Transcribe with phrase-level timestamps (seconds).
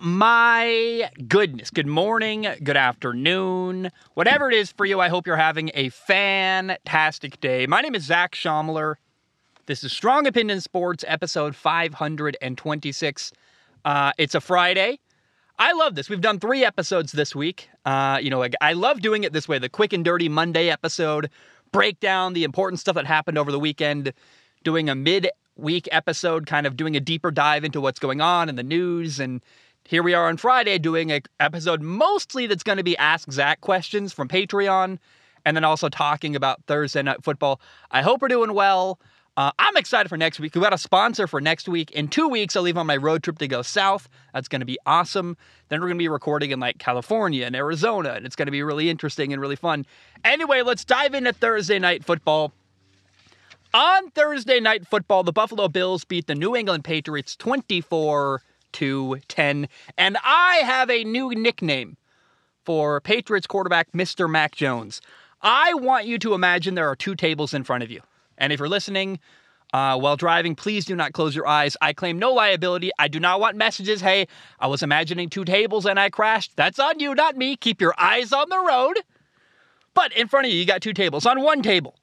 [0.00, 1.70] my goodness.
[1.70, 5.00] Good morning, good afternoon, whatever it is for you.
[5.00, 7.66] I hope you're having a fantastic day.
[7.66, 8.96] My name is Zach Schomler.
[9.66, 13.32] This is Strong Opinion Sports, episode 526.
[13.84, 14.98] Uh, it's a Friday.
[15.58, 16.10] I love this.
[16.10, 17.68] We've done three episodes this week.
[17.84, 21.30] Uh, you know, I love doing it this way the quick and dirty Monday episode,
[21.72, 24.12] break down the important stuff that happened over the weekend,
[24.62, 28.48] doing a mid week episode, kind of doing a deeper dive into what's going on
[28.48, 29.18] in the news.
[29.18, 29.42] And
[29.88, 33.60] here we are on Friday doing an episode mostly that's going to be Ask Zach
[33.60, 34.98] questions from Patreon,
[35.44, 37.60] and then also talking about Thursday Night Football.
[37.90, 38.98] I hope we're doing well.
[39.36, 40.54] Uh, I'm excited for next week.
[40.54, 41.92] We've got a sponsor for next week.
[41.92, 44.08] In two weeks, I'll leave on my road trip to go south.
[44.32, 45.36] That's going to be awesome.
[45.68, 48.52] Then we're going to be recording in like California and Arizona, and it's going to
[48.52, 49.86] be really interesting and really fun.
[50.24, 52.52] Anyway, let's dive into Thursday night football.
[53.74, 58.42] On Thursday night football, the Buffalo Bills beat the New England Patriots 24
[58.72, 61.96] to 10, and I have a new nickname
[62.64, 64.28] for Patriots quarterback Mr.
[64.28, 65.00] Mac Jones.
[65.40, 68.00] I want you to imagine there are two tables in front of you.
[68.36, 69.20] And if you're listening
[69.72, 71.76] uh, while driving, please do not close your eyes.
[71.80, 72.90] I claim no liability.
[72.98, 74.00] I do not want messages.
[74.00, 74.26] Hey,
[74.58, 76.56] I was imagining two tables and I crashed.
[76.56, 77.56] That's on you, not me.
[77.56, 78.98] Keep your eyes on the road.
[79.94, 81.24] But in front of you, you got two tables.
[81.24, 81.96] On one table,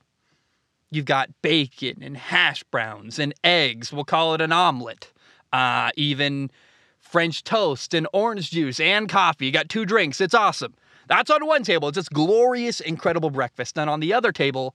[0.89, 3.92] you've got bacon and hash browns and eggs.
[3.92, 5.11] We'll call it an omelet.
[5.53, 6.51] Uh, even
[6.99, 9.45] French toast and orange juice and coffee.
[9.45, 10.19] You got two drinks.
[10.19, 10.73] It's awesome.
[11.07, 11.89] That's on one table.
[11.89, 13.77] It's this glorious, incredible breakfast.
[13.77, 14.73] And on the other table,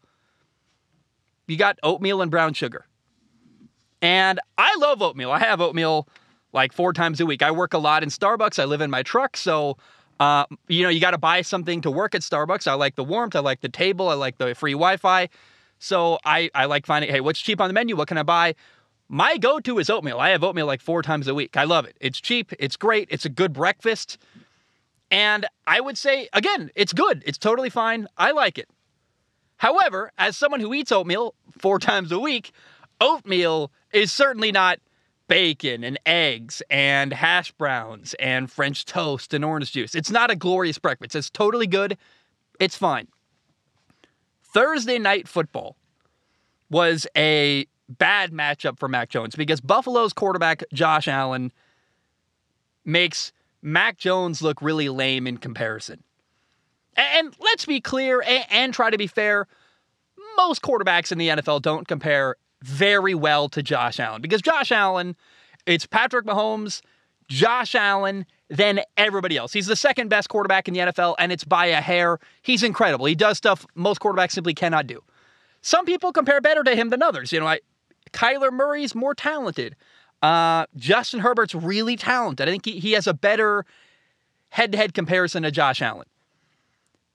[1.48, 2.86] you got oatmeal and brown sugar.
[4.00, 5.32] And I love oatmeal.
[5.32, 6.06] I have oatmeal
[6.52, 7.42] like four times a week.
[7.42, 8.58] I work a lot in Starbucks.
[8.58, 9.36] I live in my truck.
[9.36, 9.76] So,
[10.20, 12.68] uh, you know, you got to buy something to work at Starbucks.
[12.68, 13.34] I like the warmth.
[13.34, 14.08] I like the table.
[14.08, 15.28] I like the free Wi Fi.
[15.80, 17.96] So I, I like finding, hey, what's cheap on the menu?
[17.96, 18.54] What can I buy?
[19.08, 20.20] My go to is oatmeal.
[20.20, 21.56] I have oatmeal like four times a week.
[21.56, 21.96] I love it.
[22.00, 22.52] It's cheap.
[22.58, 23.08] It's great.
[23.10, 24.18] It's a good breakfast.
[25.10, 27.22] And I would say, again, it's good.
[27.24, 28.06] It's totally fine.
[28.18, 28.68] I like it.
[29.56, 32.52] However, as someone who eats oatmeal four times a week,
[33.00, 34.78] oatmeal is certainly not
[35.26, 39.94] bacon and eggs and hash browns and French toast and orange juice.
[39.94, 41.14] It's not a glorious breakfast.
[41.14, 41.96] It's totally good.
[42.60, 43.08] It's fine.
[44.42, 45.76] Thursday night football
[46.70, 51.52] was a bad matchup for Mac Jones because Buffalo's quarterback, Josh Allen,
[52.84, 53.32] makes
[53.62, 56.02] Mac Jones look really lame in comparison.
[56.96, 59.46] And let's be clear and, try to be fair.
[60.36, 65.16] Most quarterbacks in the NFL don't compare very well to Josh Allen because Josh Allen,
[65.64, 66.80] it's Patrick Mahomes,
[67.28, 69.52] Josh Allen, then everybody else.
[69.52, 72.18] He's the second best quarterback in the NFL, and it's by a hair.
[72.42, 73.06] He's incredible.
[73.06, 75.02] He does stuff most quarterbacks simply cannot do.
[75.60, 77.32] Some people compare better to him than others.
[77.32, 77.60] You know, I,
[78.12, 79.76] Kyler Murray's more talented.
[80.22, 82.48] Uh, Justin Herbert's really talented.
[82.48, 83.64] I think he, he has a better
[84.50, 86.06] head to head comparison to Josh Allen.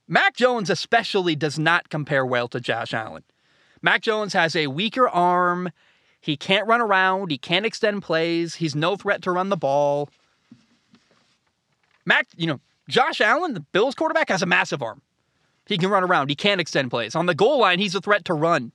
[0.07, 3.23] Mac Jones, especially, does not compare well to Josh Allen.
[3.81, 5.69] Mac Jones has a weaker arm.
[6.21, 7.31] He can't run around.
[7.31, 8.55] He can't extend plays.
[8.55, 10.09] He's no threat to run the ball.
[12.05, 15.01] Mac, you know, Josh Allen, the Bills quarterback, has a massive arm.
[15.65, 16.29] He can run around.
[16.29, 17.15] He can't extend plays.
[17.15, 18.71] On the goal line, he's a threat to run.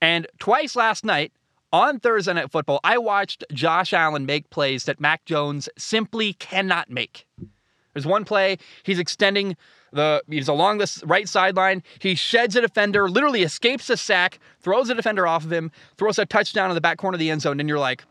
[0.00, 1.32] And twice last night
[1.72, 6.90] on Thursday Night Football, I watched Josh Allen make plays that Mac Jones simply cannot
[6.90, 7.26] make.
[7.92, 9.56] There's one play, he's extending
[9.92, 11.82] the he's along this right sideline.
[11.98, 16.18] He sheds a defender, literally escapes a sack, throws a defender off of him, throws
[16.18, 18.04] a touchdown in the back corner of the end zone, and you're like,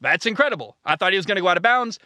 [0.00, 0.76] that's incredible.
[0.84, 1.98] I thought he was going to go out of bounds.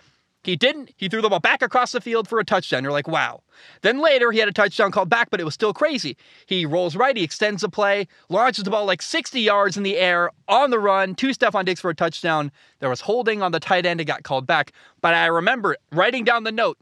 [0.42, 0.90] He didn't.
[0.96, 2.82] He threw the ball back across the field for a touchdown.
[2.82, 3.42] You're like, wow.
[3.82, 6.16] Then later, he had a touchdown called back, but it was still crazy.
[6.46, 9.98] He rolls right, he extends the play, launches the ball like 60 yards in the
[9.98, 12.50] air on the run, to Stefon Diggs for a touchdown.
[12.78, 14.72] There was holding on the tight end, it got called back.
[15.02, 16.78] But I remember writing down the note.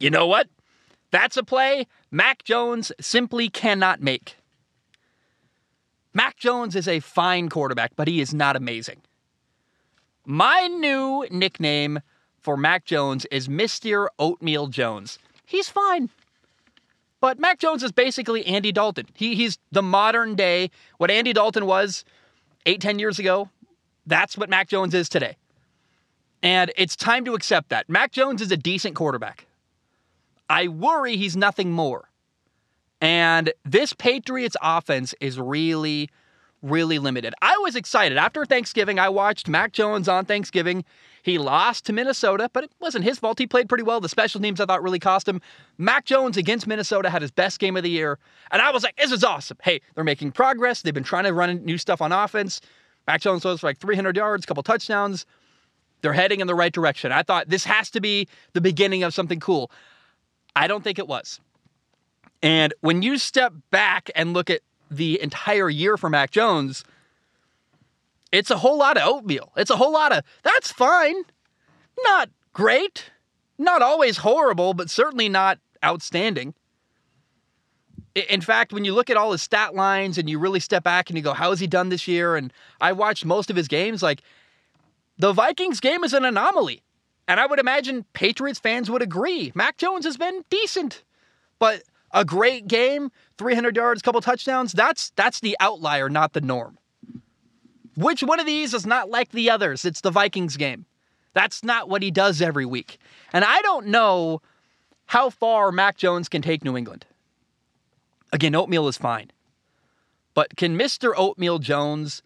[0.00, 0.48] You know what?
[1.10, 4.36] That's a play Mac Jones simply cannot make.
[6.14, 9.02] Mac Jones is a fine quarterback, but he is not amazing.
[10.24, 12.00] My new nickname
[12.48, 14.08] for Mac Jones is Mr.
[14.18, 15.18] Oatmeal Jones.
[15.44, 16.08] He's fine.
[17.20, 19.04] But Mac Jones is basically Andy Dalton.
[19.12, 22.06] He, he's the modern day, what Andy Dalton was
[22.64, 23.50] eight, ten years ago.
[24.06, 25.36] That's what Mac Jones is today.
[26.42, 27.86] And it's time to accept that.
[27.86, 29.46] Mac Jones is a decent quarterback.
[30.48, 32.08] I worry he's nothing more.
[33.02, 36.08] And this Patriots offense is really,
[36.62, 37.34] really limited.
[37.42, 38.16] I was excited.
[38.16, 40.86] After Thanksgiving, I watched Mac Jones on Thanksgiving.
[41.22, 43.38] He lost to Minnesota, but it wasn't his fault.
[43.38, 44.00] He played pretty well.
[44.00, 45.40] The special teams I thought really cost him.
[45.76, 48.18] Mac Jones against Minnesota had his best game of the year.
[48.50, 49.58] And I was like, this is awesome.
[49.62, 50.82] Hey, they're making progress.
[50.82, 52.60] They've been trying to run new stuff on offense.
[53.06, 55.26] Mac Jones for like 300 yards, a couple touchdowns.
[56.02, 57.10] They're heading in the right direction.
[57.10, 59.70] I thought this has to be the beginning of something cool.
[60.54, 61.40] I don't think it was.
[62.42, 64.60] And when you step back and look at
[64.90, 66.84] the entire year for Mac Jones,
[68.32, 69.52] it's a whole lot of oatmeal.
[69.56, 71.22] It's a whole lot of that's fine.
[72.04, 73.10] Not great.
[73.58, 76.54] Not always horrible, but certainly not outstanding.
[78.14, 81.08] In fact, when you look at all his stat lines and you really step back
[81.08, 82.36] and you go, how has he done this year?
[82.36, 84.22] And I watched most of his games, like
[85.18, 86.82] the Vikings game is an anomaly.
[87.28, 89.52] And I would imagine Patriots fans would agree.
[89.54, 91.04] Mac Jones has been decent.
[91.58, 91.82] But
[92.12, 96.78] a great game, 300 yards, couple touchdowns, that's that's the outlier, not the norm.
[97.98, 99.84] Which one of these is not like the others?
[99.84, 100.86] It's the Vikings game.
[101.34, 102.98] That's not what he does every week.
[103.32, 104.40] And I don't know
[105.06, 107.06] how far Mac Jones can take New England.
[108.32, 109.32] Again, oatmeal is fine.
[110.34, 111.12] But can Mr.
[111.16, 112.22] Oatmeal Jones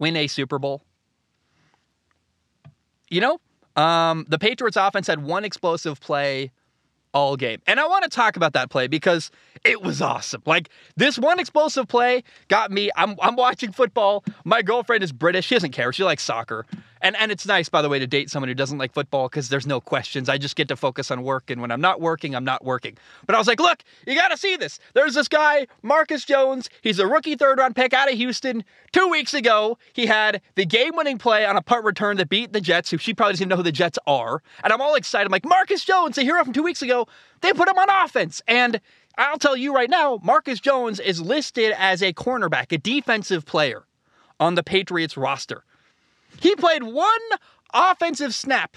[0.00, 0.82] win a Super Bowl?
[3.08, 3.40] You know,
[3.80, 6.50] um, the Patriots offense had one explosive play
[7.14, 7.62] all game.
[7.66, 9.30] And I want to talk about that play because
[9.64, 10.42] it was awesome.
[10.44, 12.90] Like this one explosive play got me.
[12.96, 14.24] I'm I'm watching football.
[14.44, 15.46] My girlfriend is British.
[15.46, 15.92] She doesn't care.
[15.92, 16.66] She likes soccer.
[17.04, 19.50] And and it's nice by the way to date someone who doesn't like football because
[19.50, 20.30] there's no questions.
[20.30, 22.96] I just get to focus on work and when I'm not working, I'm not working.
[23.26, 24.80] But I was like, "Look, you got to see this.
[24.94, 26.70] There's this guy, Marcus Jones.
[26.80, 28.64] He's a rookie third round pick out of Houston.
[28.92, 32.60] 2 weeks ago, he had the game-winning play on a punt return that beat the
[32.60, 34.42] Jets, who she probably doesn't even know who the Jets are.
[34.62, 35.26] And I'm all excited.
[35.26, 37.06] I'm like, "Marcus Jones, the hero from 2 weeks ago,
[37.42, 38.80] they put him on offense." And
[39.18, 43.84] I'll tell you right now, Marcus Jones is listed as a cornerback, a defensive player
[44.40, 45.64] on the Patriots roster.
[46.40, 47.20] He played one
[47.72, 48.76] offensive snap.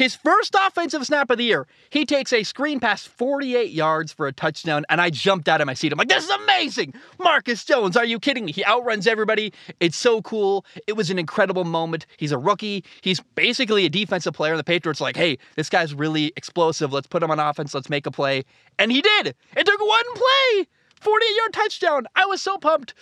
[0.00, 4.26] His first offensive snap of the year, he takes a screen pass 48 yards for
[4.26, 5.92] a touchdown, and I jumped out of my seat.
[5.92, 6.94] I'm like, this is amazing!
[7.18, 8.52] Marcus Jones, are you kidding me?
[8.52, 9.52] He outruns everybody.
[9.78, 10.64] It's so cool.
[10.86, 12.06] It was an incredible moment.
[12.16, 12.82] He's a rookie.
[13.02, 14.54] He's basically a defensive player.
[14.54, 16.94] and The Patriots like, hey, this guy's really explosive.
[16.94, 17.74] Let's put him on offense.
[17.74, 18.44] Let's make a play.
[18.78, 19.34] And he did.
[19.54, 20.66] It took one play.
[21.00, 22.06] 48 yard touchdown.
[22.16, 22.94] I was so pumped.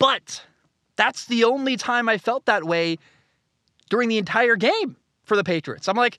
[0.00, 0.44] But
[0.96, 2.98] that's the only time I felt that way
[3.90, 5.88] during the entire game for the Patriots.
[5.88, 6.18] I'm like,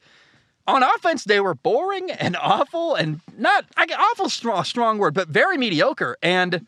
[0.67, 5.27] on offense, they were boring and awful and not I awful strong strong word, but
[5.27, 6.17] very mediocre.
[6.21, 6.65] And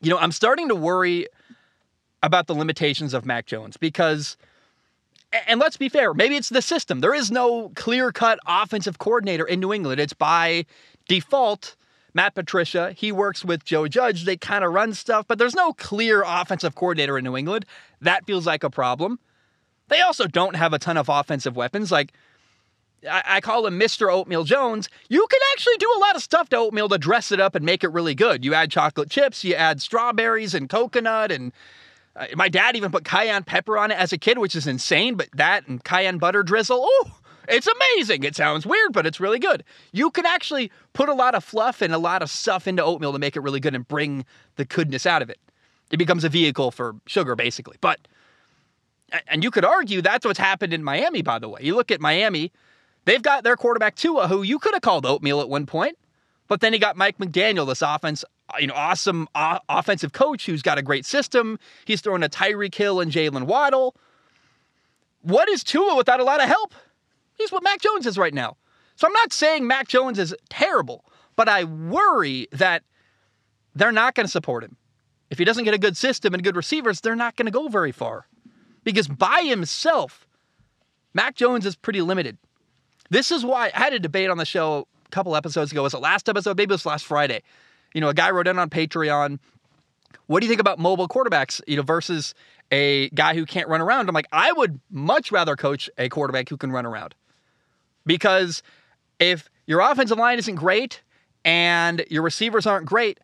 [0.00, 1.26] you know, I'm starting to worry
[2.22, 4.36] about the limitations of Mac Jones because
[5.48, 7.00] and let's be fair, maybe it's the system.
[7.00, 10.00] There is no clear-cut offensive coordinator in New England.
[10.00, 10.64] It's by
[11.08, 11.74] default
[12.14, 14.24] Matt Patricia, he works with Joe Judge.
[14.24, 17.66] They kind of run stuff, but there's no clear offensive coordinator in New England.
[18.00, 19.18] That feels like a problem.
[19.88, 21.90] They also don't have a ton of offensive weapons.
[21.90, 22.12] Like,
[23.08, 24.12] I, I call him Mr.
[24.12, 24.88] Oatmeal Jones.
[25.08, 27.66] You can actually do a lot of stuff to oatmeal to dress it up and
[27.66, 28.44] make it really good.
[28.44, 31.52] You add chocolate chips, you add strawberries and coconut, and
[32.16, 35.16] uh, my dad even put cayenne pepper on it as a kid, which is insane,
[35.16, 38.24] but that and cayenne butter drizzle, oh, it's amazing.
[38.24, 39.64] It sounds weird, but it's really good.
[39.92, 43.12] You can actually put a lot of fluff and a lot of stuff into oatmeal
[43.12, 44.24] to make it really good and bring
[44.56, 45.38] the goodness out of it.
[45.90, 47.76] It becomes a vehicle for sugar, basically.
[47.80, 48.00] But,
[49.28, 51.60] and you could argue that's what's happened in Miami, by the way.
[51.62, 52.52] You look at Miami,
[53.04, 55.98] they've got their quarterback Tua, who you could have called oatmeal at one point,
[56.48, 58.24] but then he got Mike McDaniel, this offense,
[58.58, 61.58] you know, awesome uh, offensive coach who's got a great system.
[61.84, 63.94] He's throwing a Tyreek Hill and Jaylen Waddle.
[65.22, 66.74] What is Tua without a lot of help?
[67.34, 68.56] He's what Mac Jones is right now.
[68.96, 71.04] So I'm not saying Mac Jones is terrible,
[71.36, 72.82] but I worry that
[73.74, 74.76] they're not going to support him.
[75.30, 77.68] If he doesn't get a good system and good receivers, they're not going to go
[77.68, 78.26] very far.
[78.84, 80.26] Because by himself,
[81.12, 82.38] Mac Jones is pretty limited.
[83.10, 85.82] This is why I had a debate on the show a couple episodes ago.
[85.82, 86.56] Was it last episode?
[86.56, 87.42] Maybe it was last Friday.
[87.94, 89.38] You know, a guy wrote in on Patreon.
[90.26, 92.34] What do you think about mobile quarterbacks, you know, versus
[92.70, 94.08] a guy who can't run around?
[94.08, 97.14] I'm like, I would much rather coach a quarterback who can run around.
[98.06, 98.62] Because
[99.18, 101.02] if your offensive line isn't great
[101.44, 103.18] and your receivers aren't great,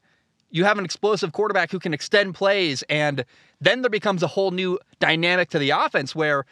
[0.50, 2.82] you have an explosive quarterback who can extend plays.
[2.88, 3.24] And
[3.60, 6.44] then there becomes a whole new dynamic to the offense where,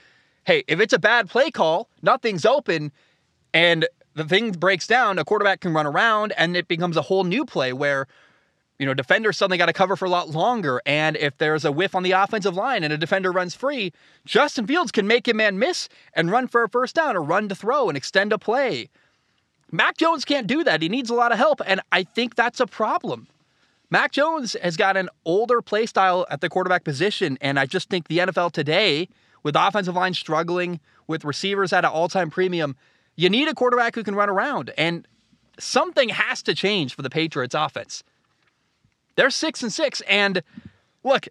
[0.45, 2.93] hey, if it's a bad play call, nothing's open,
[3.53, 7.25] and the thing breaks down, a quarterback can run around and it becomes a whole
[7.25, 8.07] new play where,
[8.79, 10.81] you know, defenders suddenly got to cover for a lot longer.
[10.87, 13.93] And if there's a whiff on the offensive line and a defender runs free,
[14.25, 17.49] Justin Fields can make a man miss and run for a first down or run
[17.49, 18.89] to throw and extend a play.
[19.71, 20.81] Mac Jones can't do that.
[20.81, 21.61] He needs a lot of help.
[21.67, 23.27] And I think that's a problem.
[23.91, 27.37] Mac Jones has got an older play style at the quarterback position.
[27.41, 29.09] And I just think the NFL today,
[29.43, 32.77] with offensive line struggling, with receivers at an all time premium,
[33.17, 34.73] you need a quarterback who can run around.
[34.79, 35.07] And
[35.59, 38.05] something has to change for the Patriots offense.
[39.19, 40.01] They're six and six.
[40.03, 40.45] And
[41.03, 41.27] look,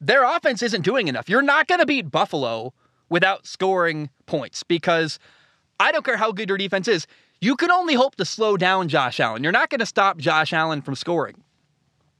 [0.00, 1.28] their offense isn't doing enough.
[1.28, 2.74] You're not going to beat Buffalo
[3.08, 5.20] without scoring points because
[5.78, 7.06] I don't care how good your defense is.
[7.40, 9.44] You can only hope to slow down Josh Allen.
[9.44, 11.44] You're not going to stop Josh Allen from scoring.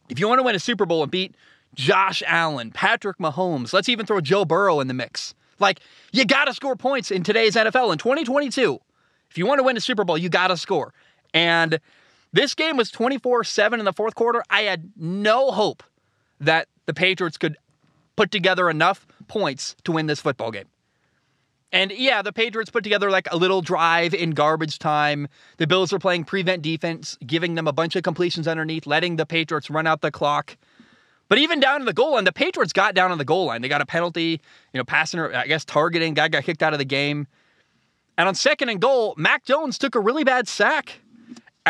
[0.08, 1.34] If you want to win a Super Bowl and beat
[1.74, 5.34] Josh Allen, Patrick Mahomes, let's even throw Joe Burrow in the mix.
[5.58, 5.80] Like,
[6.12, 8.78] you got to score points in today's NFL in 2022.
[9.32, 10.94] If you want to win a Super Bowl, you got to score.
[11.34, 11.80] And
[12.32, 14.42] this game was 24 7 in the fourth quarter.
[14.50, 15.82] I had no hope
[16.40, 17.56] that the Patriots could
[18.16, 20.66] put together enough points to win this football game.
[21.70, 25.28] And yeah, the Patriots put together like a little drive in garbage time.
[25.58, 29.26] The Bills were playing prevent defense, giving them a bunch of completions underneath, letting the
[29.26, 30.56] Patriots run out the clock.
[31.28, 33.60] But even down to the goal line, the Patriots got down on the goal line.
[33.60, 34.40] They got a penalty,
[34.72, 36.14] you know, passing, or I guess, targeting.
[36.14, 37.26] Guy got kicked out of the game.
[38.16, 41.00] And on second and goal, Mac Jones took a really bad sack.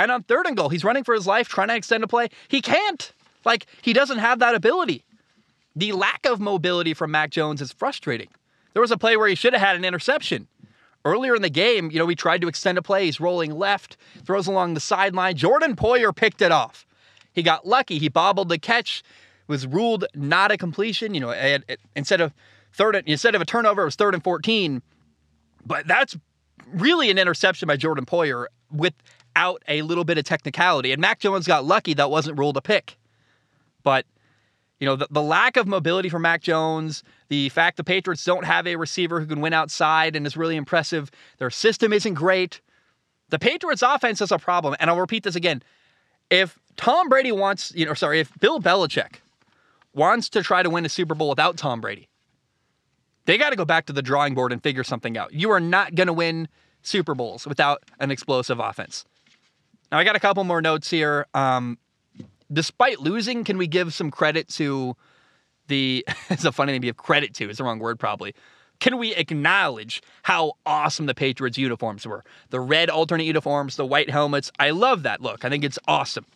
[0.02, 2.28] And on third and goal, he's running for his life, trying to extend a play.
[2.48, 3.12] He can't.
[3.44, 5.04] Like, he doesn't have that ability.
[5.74, 8.28] The lack of mobility from Mac Jones is frustrating.
[8.72, 10.46] There was a play where he should have had an interception.
[11.04, 13.06] Earlier in the game, you know, we tried to extend a play.
[13.06, 15.36] He's rolling left, throws along the sideline.
[15.36, 16.86] Jordan Poyer picked it off.
[17.32, 17.98] He got lucky.
[17.98, 19.02] He bobbled the catch,
[19.46, 21.14] was ruled not a completion.
[21.14, 22.34] You know, it, it, instead of
[22.72, 24.82] third, instead of a turnover, it was third and 14.
[25.64, 26.16] But that's
[26.66, 28.46] really an interception by Jordan Poyer
[29.38, 30.92] without a little bit of technicality.
[30.92, 32.96] And Mac Jones got lucky that wasn't ruled a pick.
[33.84, 34.04] But
[34.80, 38.44] you know, the, the lack of mobility for Mac Jones, the fact the Patriots don't
[38.44, 41.10] have a receiver who can win outside and is really impressive.
[41.38, 42.60] Their system isn't great.
[43.30, 44.74] The Patriots offense is a problem.
[44.80, 45.62] And I'll repeat this again.
[46.30, 49.16] If Tom Brady wants, you know, sorry, if Bill Belichick
[49.94, 52.08] wants to try to win a Super Bowl without Tom Brady,
[53.26, 55.32] they got to go back to the drawing board and figure something out.
[55.32, 56.48] You are not going to win
[56.82, 59.04] Super Bowls without an explosive offense.
[59.90, 61.26] Now, I got a couple more notes here.
[61.34, 61.78] Um,
[62.52, 64.96] despite losing, can we give some credit to
[65.68, 66.04] the?
[66.30, 67.48] it's a funny thing to give credit to.
[67.48, 68.34] It's the wrong word, probably.
[68.80, 72.24] Can we acknowledge how awesome the Patriots uniforms were?
[72.50, 74.52] The red alternate uniforms, the white helmets.
[74.58, 75.44] I love that look.
[75.44, 76.26] I think it's awesome.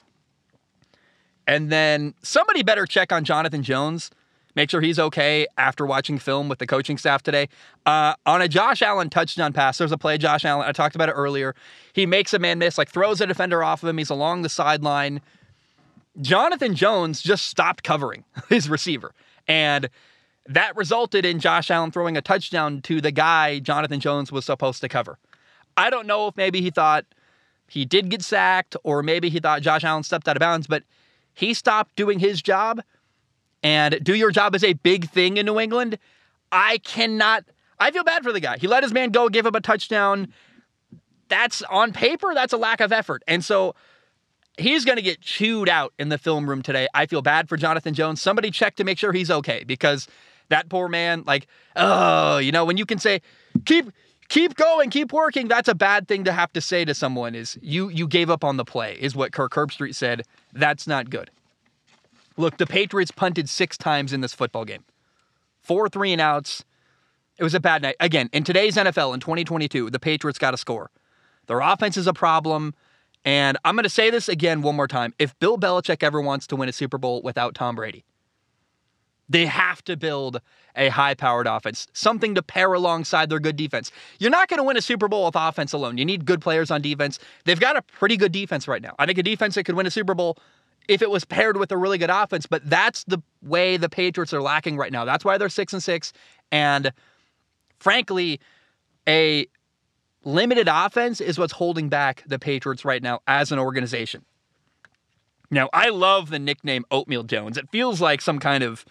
[1.47, 4.11] And then somebody better check on Jonathan Jones.
[4.55, 7.49] Make sure he's okay after watching film with the coaching staff today.
[7.87, 11.09] Uh, on a Josh Allen touchdown pass, there's a play, Josh Allen, I talked about
[11.09, 11.55] it earlier.
[11.93, 13.99] He makes a man miss, like throws a defender off of him.
[13.99, 15.21] He's along the sideline.
[16.21, 19.13] Jonathan Jones just stopped covering his receiver.
[19.49, 19.89] And
[20.47, 24.81] that resulted in Josh Allen throwing a touchdown to the guy Jonathan Jones was supposed
[24.83, 25.19] to cover.
[25.77, 27.07] I don't know if maybe he thought
[27.69, 30.83] he did get sacked or maybe he thought Josh Allen stepped out of bounds, but
[31.33, 32.83] he stopped doing his job.
[33.63, 35.99] And do your job is a big thing in New England.
[36.51, 37.45] I cannot,
[37.79, 38.59] I feel bad for the guy.
[38.59, 40.33] He let his man go, gave him a touchdown.
[41.29, 43.23] That's on paper, that's a lack of effort.
[43.27, 43.75] And so
[44.59, 46.87] he's going to get chewed out in the film room today.
[46.95, 48.21] I feel bad for Jonathan Jones.
[48.21, 50.09] Somebody check to make sure he's okay because
[50.49, 53.23] that poor man, like, oh, you know, when you can say,
[53.65, 53.91] keep
[54.29, 57.59] keep going, keep working, that's a bad thing to have to say to someone is
[57.63, 60.23] you you gave up on the play, is what Kirk Herbstreit said.
[60.53, 61.31] That's not good.
[62.37, 64.85] Look, the Patriots punted six times in this football game.
[65.61, 66.65] Four three and outs.
[67.39, 67.97] It was a bad night.
[68.01, 70.91] Again, in today's NFL in 2022, the Patriots got to score.
[71.47, 72.75] Their offense is a problem.
[73.25, 75.15] And I'm going to say this again one more time.
[75.19, 78.05] If Bill Belichick ever wants to win a Super Bowl without Tom Brady,
[79.29, 80.41] they have to build
[80.77, 83.93] a high powered offense, something to pair alongside their good defense.
[84.19, 85.99] You're not going to win a Super Bowl with offense alone.
[85.99, 87.19] You need good players on defense.
[87.45, 88.95] They've got a pretty good defense right now.
[88.99, 90.37] I think a defense that could win a Super Bowl
[90.89, 94.33] if it was paired with a really good offense, but that's the way the Patriots
[94.33, 95.05] are lacking right now.
[95.05, 96.13] That's why they're 6 and 6
[96.51, 96.93] and
[97.79, 98.41] frankly
[99.09, 99.47] a
[100.25, 104.25] limited offense is what's holding back the Patriots right now as an organization.
[105.51, 107.59] Now, I love the nickname Oatmeal Jones.
[107.59, 108.87] It feels like some kind of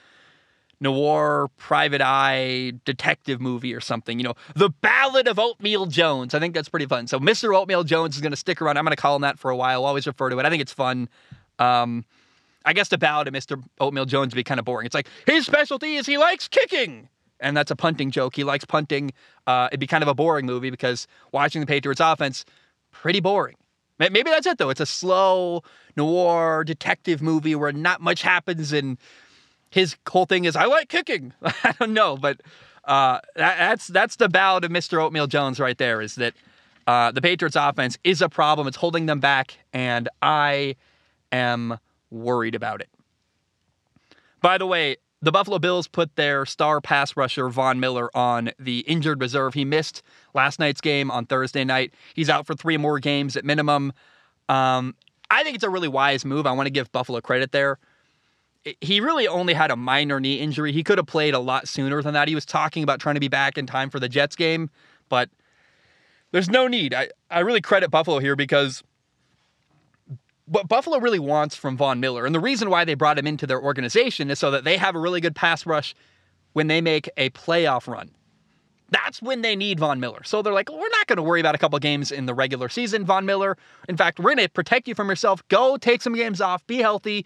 [0.80, 4.20] noir, private eye, detective movie or something.
[4.20, 6.36] You know, the Ballad of Oatmeal Jones.
[6.36, 7.08] I think that's pretty fun.
[7.08, 7.56] So, Mr.
[7.56, 8.78] Oatmeal Jones is going to stick around.
[8.78, 9.86] I'm going to call him that for a while.
[9.86, 10.46] Always refer to it.
[10.46, 11.10] I think it's fun.
[11.62, 12.06] Um,
[12.66, 13.64] I guess the ballad of Mr.
[13.80, 14.86] Oatmeal Jones would be kind of boring.
[14.86, 17.10] It's like his specialty is he likes kicking
[17.42, 18.36] and that's a punting joke.
[18.36, 19.12] He likes punting.
[19.48, 22.46] Uh, it'd be kind of a boring movie because watching the Patriots offense,
[22.92, 23.56] pretty boring.
[24.00, 24.70] Maybe that's it though.
[24.70, 25.64] It's a slow
[25.96, 28.98] noir detective movie where not much happens, and
[29.70, 31.34] his whole thing is I like kicking.
[31.44, 32.42] I don't know, but
[32.86, 35.00] uh, that, that's that's the ballad of Mr.
[35.00, 36.02] Oatmeal Jones right there.
[36.02, 36.34] Is that
[36.88, 38.68] uh, the Patriots offense is a problem.
[38.68, 40.78] It's holding them back, and I
[41.32, 41.78] am
[42.10, 42.90] worried about it.
[44.42, 48.80] By the way, the Buffalo Bills put their star pass rusher, Von Miller, on the
[48.80, 49.54] injured reserve.
[49.54, 50.02] He missed
[50.34, 51.94] last night's game on Thursday night.
[52.16, 53.94] He's out for three more games at minimum.
[54.50, 54.96] Um,
[55.30, 56.48] I think it's a really wise move.
[56.48, 57.78] I want to give Buffalo credit there.
[58.82, 60.72] he really only had a minor knee injury.
[60.72, 62.28] He could have played a lot sooner than that.
[62.28, 64.70] He was talking about trying to be back in time for the Jets game,
[65.10, 65.30] but
[66.32, 66.94] there's no need.
[66.94, 68.84] I, I really credit Buffalo here because
[70.52, 73.48] what Buffalo really wants from Von Miller, and the reason why they brought him into
[73.48, 75.96] their organization is so that they have a really good pass rush
[76.52, 78.12] when they make a playoff run.
[78.90, 80.22] That's when they need Von Miller.
[80.26, 82.68] So they're like, we're not going to worry about a couple games in the regular
[82.68, 83.58] season, Von Miller.
[83.88, 85.42] In fact, we're going to protect you from yourself.
[85.48, 87.26] Go take some games off, be healthy,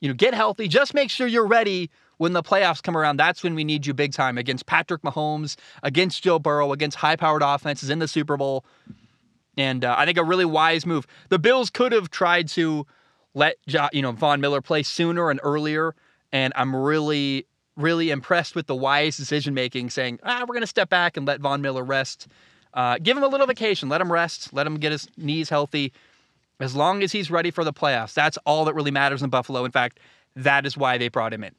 [0.00, 0.68] you know, get healthy.
[0.68, 3.16] Just make sure you're ready when the playoffs come around.
[3.16, 7.42] That's when we need you big time against Patrick Mahomes, against Joe Burrow, against high-powered
[7.42, 8.64] offenses in the Super Bowl.
[9.56, 11.06] And uh, I think a really wise move.
[11.28, 12.86] The Bills could have tried to
[13.34, 13.56] let
[13.92, 15.94] you know Von Miller play sooner and earlier,
[16.32, 17.46] and I'm really
[17.76, 21.26] really impressed with the wise decision making, saying, ah, we're going to step back and
[21.26, 22.26] let Von Miller rest.
[22.74, 23.88] Uh, give him a little vacation.
[23.88, 24.52] Let him rest.
[24.52, 25.92] Let him get his knees healthy.
[26.58, 29.64] As long as he's ready for the playoffs, that's all that really matters in Buffalo.
[29.64, 30.00] In fact,
[30.34, 31.54] that is why they brought him in.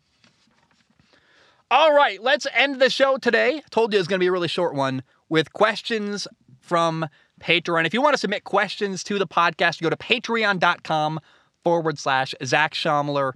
[1.70, 3.62] All right, let's end the show today.
[3.70, 6.28] Told you it was going to be a really short one with questions
[6.62, 7.08] from
[7.40, 7.86] Patreon.
[7.86, 11.20] If you want to submit questions to the podcast, you go to patreon.com
[11.64, 13.34] forward slash Zach Schaumler.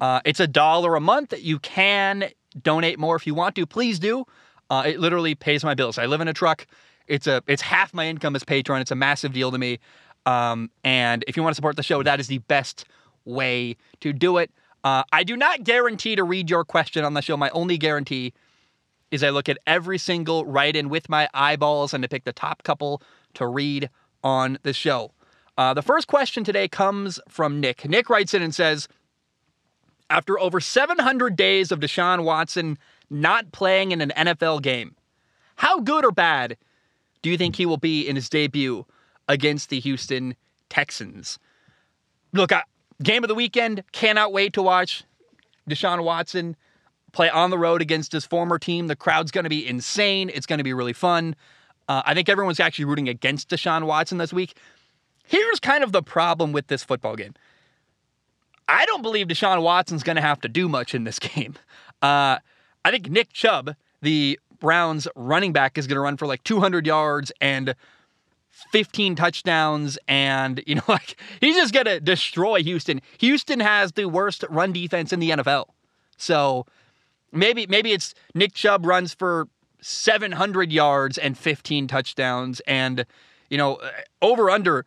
[0.00, 1.34] Uh, it's a dollar a month.
[1.38, 2.30] You can
[2.60, 3.66] donate more if you want to.
[3.66, 4.24] Please do.
[4.68, 5.98] Uh, it literally pays my bills.
[5.98, 6.66] I live in a truck.
[7.06, 8.80] It's a it's half my income as Patreon.
[8.80, 9.78] It's a massive deal to me.
[10.26, 12.84] Um, and if you want to support the show, that is the best
[13.24, 14.50] way to do it.
[14.84, 17.36] Uh, I do not guarantee to read your question on the show.
[17.36, 18.32] My only guarantee
[19.10, 22.32] is I look at every single write in with my eyeballs and to pick the
[22.32, 23.02] top couple
[23.34, 23.90] to read
[24.22, 25.12] on the show.
[25.56, 27.88] Uh, the first question today comes from Nick.
[27.88, 28.88] Nick writes in and says,
[30.08, 34.96] after over 700 days of Deshaun Watson not playing in an NFL game,
[35.56, 36.56] how good or bad
[37.22, 38.86] do you think he will be in his debut
[39.28, 40.34] against the Houston
[40.68, 41.38] Texans?
[42.32, 42.52] Look,
[43.02, 45.04] game of the weekend, cannot wait to watch
[45.68, 46.56] Deshaun Watson
[47.12, 48.86] play on the road against his former team.
[48.86, 50.30] The crowd's going to be insane.
[50.32, 51.34] It's going to be really fun.
[51.90, 54.56] Uh, I think everyone's actually rooting against Deshaun Watson this week.
[55.26, 57.34] Here's kind of the problem with this football game.
[58.68, 61.54] I don't believe Deshaun Watson's going to have to do much in this game.
[62.00, 62.38] Uh,
[62.84, 66.86] I think Nick Chubb, the Browns running back, is going to run for like 200
[66.86, 67.74] yards and
[68.70, 69.98] 15 touchdowns.
[70.06, 73.02] And, you know, like he's just going to destroy Houston.
[73.18, 75.64] Houston has the worst run defense in the NFL.
[76.16, 76.66] So
[77.32, 79.48] maybe, maybe it's Nick Chubb runs for
[79.82, 82.60] 700 yards and 15 touchdowns.
[82.60, 83.04] And,
[83.48, 83.90] you know, uh,
[84.22, 84.84] over under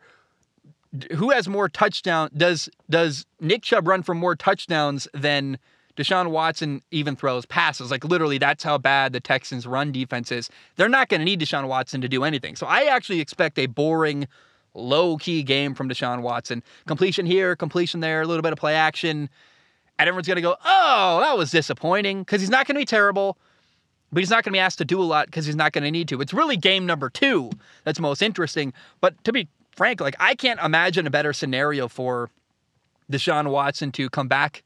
[1.12, 2.30] who has more touchdown?
[2.36, 5.58] Does does Nick Chubb run for more touchdowns than
[5.96, 7.90] Deshaun Watson even throws passes?
[7.90, 10.50] Like literally, that's how bad the Texans' run defense is.
[10.76, 12.56] They're not going to need Deshaun Watson to do anything.
[12.56, 14.28] So I actually expect a boring,
[14.74, 16.62] low key game from Deshaun Watson.
[16.86, 19.28] Completion here, completion there, a little bit of play action,
[19.98, 22.86] and everyone's going to go, "Oh, that was disappointing," because he's not going to be
[22.86, 23.36] terrible.
[24.14, 25.82] But he's not going to be asked to do a lot because he's not going
[25.82, 26.20] to need to.
[26.20, 27.50] It's really game number two
[27.82, 28.72] that's most interesting.
[29.00, 32.30] But to be frank, like I can't imagine a better scenario for
[33.10, 34.62] Deshaun Watson to come back.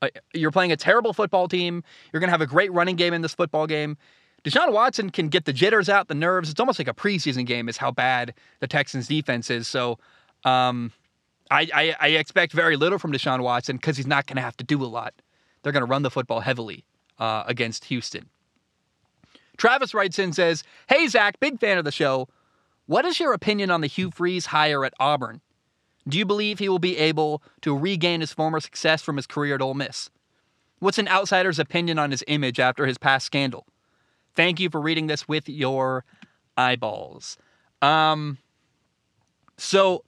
[0.00, 1.84] Uh, you're playing a terrible football team.
[2.12, 3.98] You're going to have a great running game in this football game.
[4.44, 6.48] Deshaun Watson can get the jitters out, the nerves.
[6.48, 9.68] It's almost like a preseason game, is how bad the Texans' defense is.
[9.68, 9.98] So,
[10.44, 10.92] um,
[11.50, 14.56] I, I, I, expect very little from Deshaun Watson because he's not going to have
[14.58, 15.14] to do a lot.
[15.62, 16.84] They're going to run the football heavily
[17.18, 18.28] uh, against Houston.
[19.56, 22.28] Travis writes in says, "Hey Zach, big fan of the show.
[22.86, 25.40] What is your opinion on the Hugh Freeze hire at Auburn?
[26.08, 29.56] Do you believe he will be able to regain his former success from his career
[29.56, 30.08] at Ole Miss?
[30.78, 33.66] What's an outsider's opinion on his image after his past scandal?
[34.36, 36.04] Thank you for reading this with your
[36.56, 37.38] eyeballs.
[37.82, 38.38] Um,
[39.56, 40.04] so,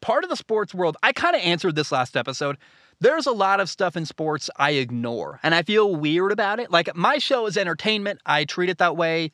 [0.00, 2.56] part of the sports world, I kind of answered this last episode.
[3.02, 6.70] There's a lot of stuff in sports I ignore, and I feel weird about it.
[6.70, 9.32] Like, my show is entertainment, I treat it that way.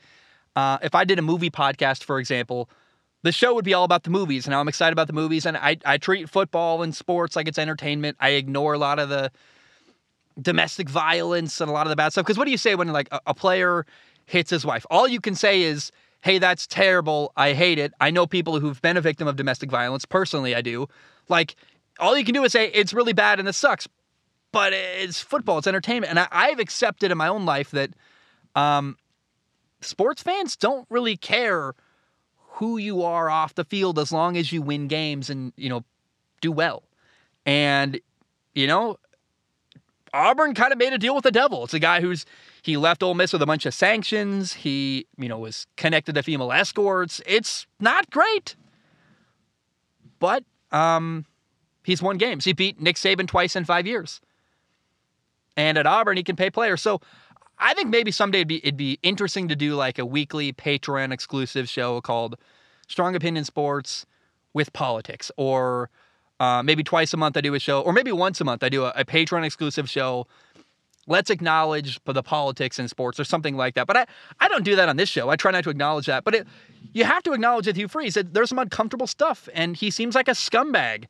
[0.56, 2.70] Uh, if I did a movie podcast, for example,
[3.24, 5.44] the show would be all about the movies and I'm excited about the movies.
[5.44, 8.16] And I, I treat football and sports like it's entertainment.
[8.20, 9.30] I ignore a lot of the
[10.40, 12.24] domestic violence and a lot of the bad stuff.
[12.24, 13.84] Because what do you say when like a, a player
[14.24, 14.86] hits his wife?
[14.90, 17.32] All you can say is, hey, that's terrible.
[17.36, 17.92] I hate it.
[18.00, 20.06] I know people who've been a victim of domestic violence.
[20.06, 20.88] Personally, I do.
[21.28, 21.54] Like,
[21.98, 23.88] all you can do is say, it's really bad and this sucks.
[24.50, 26.10] But it's football, it's entertainment.
[26.10, 27.90] And I, have accepted in my own life that
[28.54, 28.96] um,
[29.80, 31.74] sports fans don't really care
[32.52, 35.84] who you are off the field as long as you win games and, you know,
[36.40, 36.82] do well.
[37.44, 38.00] And,
[38.54, 38.98] you know,
[40.12, 41.64] Auburn kind of made a deal with the devil.
[41.64, 42.24] It's a guy who's
[42.62, 44.52] he left Ole Miss with a bunch of sanctions.
[44.52, 47.20] He, you know, was connected to female escorts.
[47.26, 48.56] It's not great.
[50.18, 51.26] But um
[51.88, 52.44] he's won games.
[52.44, 54.20] He beat Nick Saban twice in 5 years.
[55.56, 56.80] And at Auburn, he can pay players.
[56.80, 57.00] So
[57.58, 61.12] I think maybe someday it'd be it'd be interesting to do like a weekly Patreon
[61.12, 62.36] exclusive show called
[62.86, 64.06] Strong Opinion Sports
[64.54, 65.90] with Politics, or
[66.38, 68.68] uh, maybe twice a month I do a show, or maybe once a month I
[68.68, 70.26] do a, a Patreon exclusive show.
[71.08, 73.86] Let's acknowledge the politics in sports or something like that.
[73.86, 74.06] But I,
[74.40, 75.30] I don't do that on this show.
[75.30, 76.22] I try not to acknowledge that.
[76.22, 76.46] But it,
[76.92, 80.14] you have to acknowledge with Hugh Freeze that there's some uncomfortable stuff, and he seems
[80.14, 81.06] like a scumbag.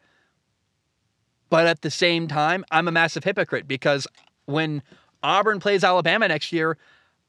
[1.50, 4.06] But at the same time, I'm a massive hypocrite because
[4.46, 4.82] when
[5.22, 6.76] Auburn plays Alabama next year,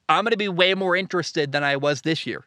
[0.08, 2.45] I'm going to be way more interested than I was this year.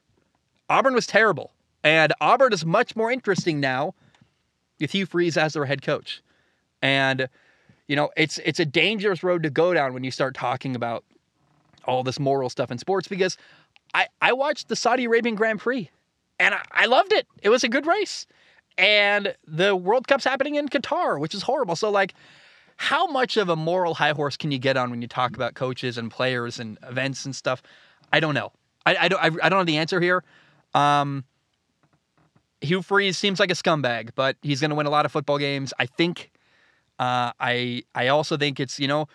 [0.68, 3.94] Auburn was terrible, and Auburn is much more interesting now
[4.80, 6.22] with Hugh Freeze as their head coach.
[6.80, 7.28] And
[7.88, 11.04] you know, it's it's a dangerous road to go down when you start talking about
[11.84, 13.36] all this moral stuff in sports because
[13.94, 15.90] I I watched the Saudi Arabian Grand Prix
[16.38, 17.26] and I, I loved it.
[17.42, 18.26] It was a good race.
[18.78, 21.76] And the World Cup's happening in Qatar, which is horrible.
[21.76, 22.14] So like
[22.76, 25.54] how much of a moral high horse can you get on when you talk about
[25.54, 27.62] coaches and players and events and stuff?
[28.12, 28.52] I don't know.
[28.84, 29.22] I, I don't.
[29.22, 30.24] I, I don't know the answer here.
[30.74, 31.24] Um,
[32.60, 35.38] Hugh Freeze seems like a scumbag, but he's going to win a lot of football
[35.38, 35.72] games.
[35.78, 36.30] I think.
[36.98, 39.06] Uh, I I also think it's you know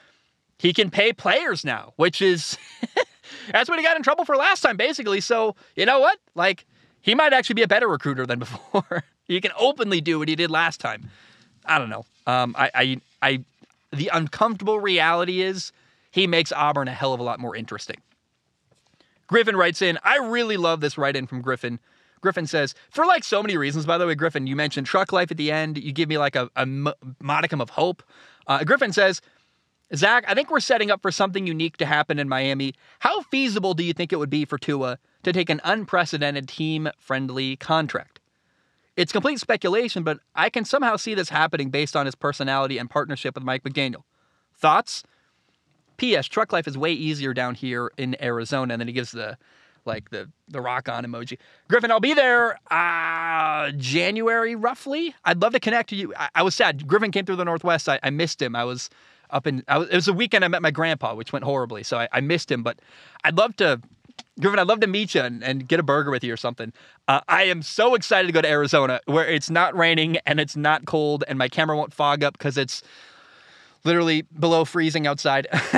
[0.57, 2.57] he can pay players now, which is
[3.51, 5.21] that's what he got in trouble for last time, basically.
[5.21, 6.17] So you know what?
[6.35, 6.65] Like
[7.07, 9.05] he might actually be a better recruiter than before.
[9.23, 11.09] he can openly do what he did last time.
[11.65, 12.05] I don't know.
[12.27, 13.43] Um, I I I
[13.93, 15.71] the uncomfortable reality is
[16.11, 17.95] he makes Auburn a hell of a lot more interesting.
[19.27, 21.79] Griffin writes in, I really love this write in from Griffin.
[22.19, 25.31] Griffin says, for like so many reasons, by the way, Griffin, you mentioned truck life
[25.31, 25.77] at the end.
[25.77, 26.65] You give me like a, a
[27.21, 28.03] modicum of hope.
[28.47, 29.21] Uh, Griffin says,
[29.95, 32.73] Zach, I think we're setting up for something unique to happen in Miami.
[32.99, 36.89] How feasible do you think it would be for Tua to take an unprecedented team
[36.97, 38.19] friendly contract?
[38.95, 42.89] It's complete speculation, but I can somehow see this happening based on his personality and
[42.89, 44.03] partnership with Mike McDaniel.
[44.57, 45.03] Thoughts?
[45.97, 46.27] P.S.
[46.27, 48.73] Truck life is way easier down here in Arizona.
[48.73, 49.37] And then he gives the
[49.85, 51.37] like the the rock on emoji.
[51.67, 55.15] Griffin, I'll be there uh January roughly.
[55.25, 56.13] I'd love to connect to you.
[56.15, 56.87] I, I was sad.
[56.87, 57.87] Griffin came through the Northwest.
[57.89, 58.55] I, I missed him.
[58.55, 58.89] I was
[59.29, 61.83] up in I was, it was a weekend I met my grandpa, which went horribly.
[61.83, 62.79] So I, I missed him, but
[63.23, 63.81] I'd love to
[64.39, 66.71] Griffin, I'd love to meet you and, and get a burger with you or something.
[67.07, 70.55] Uh, I am so excited to go to Arizona where it's not raining and it's
[70.55, 72.83] not cold and my camera won't fog up because it's
[73.83, 75.47] literally below freezing outside.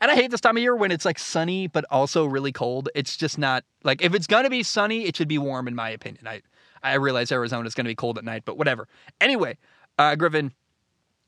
[0.00, 2.88] and I hate this time of year when it's like sunny but also really cold.
[2.94, 5.90] It's just not like if it's gonna be sunny, it should be warm in my
[5.90, 6.26] opinion.
[6.26, 6.42] I
[6.82, 8.86] I realize Arizona is gonna be cold at night, but whatever.
[9.20, 9.58] Anyway,
[9.98, 10.52] uh, Griffin,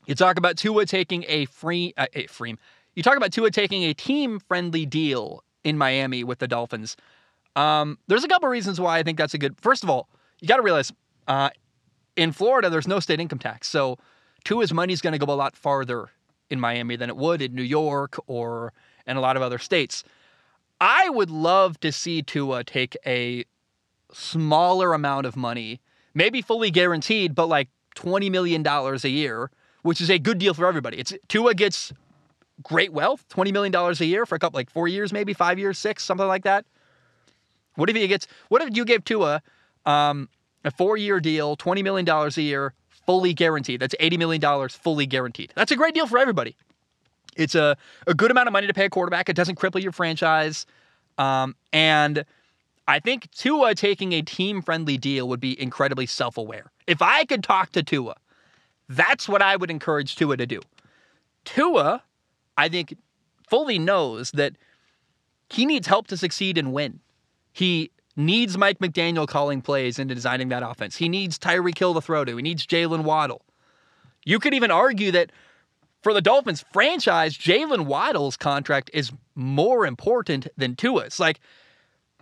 [0.05, 2.55] you talk about Tua taking a free uh, a free.
[2.95, 6.97] You talk about Tua taking a team friendly deal in Miami with the Dolphins.
[7.55, 9.59] Um, there's a couple reasons why I think that's a good.
[9.59, 10.07] First of all,
[10.39, 10.91] you got to realize
[11.27, 11.49] uh,
[12.15, 13.97] in Florida there's no state income tax, so
[14.43, 16.09] Tua's money's going to go a lot farther
[16.49, 18.73] in Miami than it would in New York or
[19.07, 20.03] in a lot of other states.
[20.79, 23.45] I would love to see Tua take a
[24.11, 25.79] smaller amount of money,
[26.13, 29.51] maybe fully guaranteed, but like twenty million dollars a year,
[29.83, 30.97] which is a good deal for everybody.
[30.97, 31.93] It's Tua gets
[32.63, 35.77] great wealth, $20 million a year for a couple, like four years, maybe five years,
[35.77, 36.65] six, something like that.
[37.75, 39.41] What if he gets, what if you gave Tua
[39.85, 40.29] um,
[40.63, 43.79] a four year deal, $20 million a year, fully guaranteed?
[43.79, 45.53] That's $80 million fully guaranteed.
[45.55, 46.55] That's a great deal for everybody.
[47.35, 49.29] It's a, a good amount of money to pay a quarterback.
[49.29, 50.65] It doesn't cripple your franchise.
[51.17, 52.25] Um, and
[52.87, 56.71] I think Tua taking a team friendly deal would be incredibly self aware.
[56.87, 58.15] If I could talk to Tua,
[58.89, 60.61] that's what I would encourage Tua to do.
[61.45, 62.03] Tua
[62.57, 62.97] I think,
[63.49, 64.53] fully knows that
[65.49, 66.99] he needs help to succeed and win.
[67.51, 70.95] He needs Mike McDaniel calling plays and designing that offense.
[70.95, 72.35] He needs Tyreek Hill to throw to.
[72.35, 73.41] He needs Jaylen Waddle.
[74.25, 75.31] You could even argue that
[76.01, 81.19] for the Dolphins franchise, Jaylen Waddle's contract is more important than Tua's.
[81.19, 81.39] Like,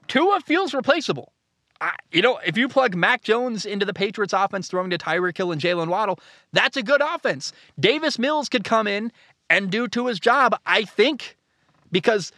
[0.08, 1.34] Tua feels replaceable.
[1.82, 5.38] I, you know, if you plug Mac Jones into the Patriots offense throwing to Tyreek
[5.38, 6.20] Hill and Jaylen Waddle,
[6.52, 7.54] that's a good offense.
[7.80, 9.14] Davis Mills could come in
[9.50, 11.38] and do to his job, I think,
[11.92, 12.32] because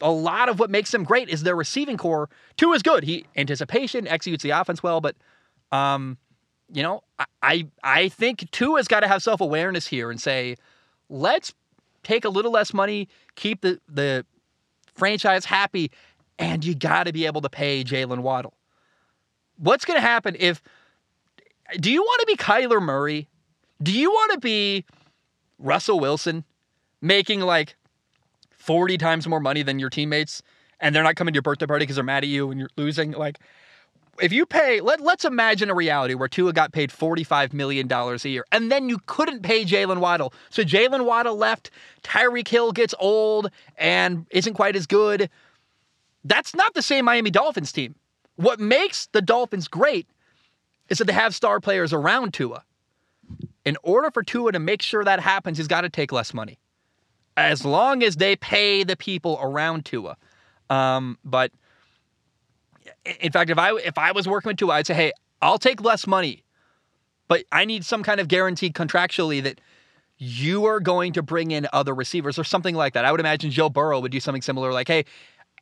[0.00, 2.28] a lot of what makes him great is their receiving corps.
[2.56, 3.04] Tua is good.
[3.04, 5.16] He anticipation executes the offense well, but
[5.72, 6.18] um,
[6.72, 10.56] you know, I I, I think Tua's got to have self awareness here and say,
[11.08, 11.52] let's
[12.02, 14.24] take a little less money, keep the the
[14.94, 15.90] franchise happy,
[16.38, 18.54] and you got to be able to pay Jaylen Waddle.
[19.56, 20.62] What's going to happen if?
[21.80, 23.28] Do you want to be Kyler Murray?
[23.82, 24.84] Do you want to be
[25.58, 26.44] Russell Wilson
[27.00, 27.76] making like
[28.50, 30.42] 40 times more money than your teammates
[30.80, 32.70] and they're not coming to your birthday party because they're mad at you and you're
[32.76, 33.12] losing.
[33.12, 33.38] Like,
[34.20, 38.16] if you pay, let, let's imagine a reality where Tua got paid $45 million a
[38.28, 40.32] year, and then you couldn't pay Jaylen Waddle.
[40.50, 41.70] So Jaylen Waddle left,
[42.02, 45.30] Tyreek Hill gets old and isn't quite as good.
[46.24, 47.94] That's not the same Miami Dolphins team.
[48.36, 50.06] What makes the Dolphins great
[50.88, 52.64] is that they have star players around Tua.
[53.64, 56.58] In order for Tua to make sure that happens, he's got to take less money.
[57.36, 60.16] As long as they pay the people around Tua.
[60.70, 61.52] Um, but
[63.20, 65.82] in fact, if I if I was working with Tua, I'd say, hey, I'll take
[65.82, 66.42] less money,
[67.28, 69.60] but I need some kind of guarantee contractually that
[70.18, 73.04] you are going to bring in other receivers or something like that.
[73.04, 75.04] I would imagine Joe Burrow would do something similar, like, hey,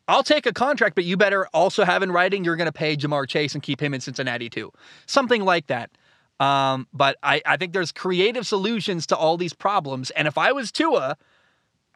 [0.08, 2.96] I'll take a contract, but you better also have in writing you're going to pay
[2.96, 4.72] Ja'Marr Chase and keep him in Cincinnati too.
[5.06, 5.90] Something like that.
[6.38, 10.10] Um, but I, I think there's creative solutions to all these problems.
[10.10, 11.16] And if I was Tua,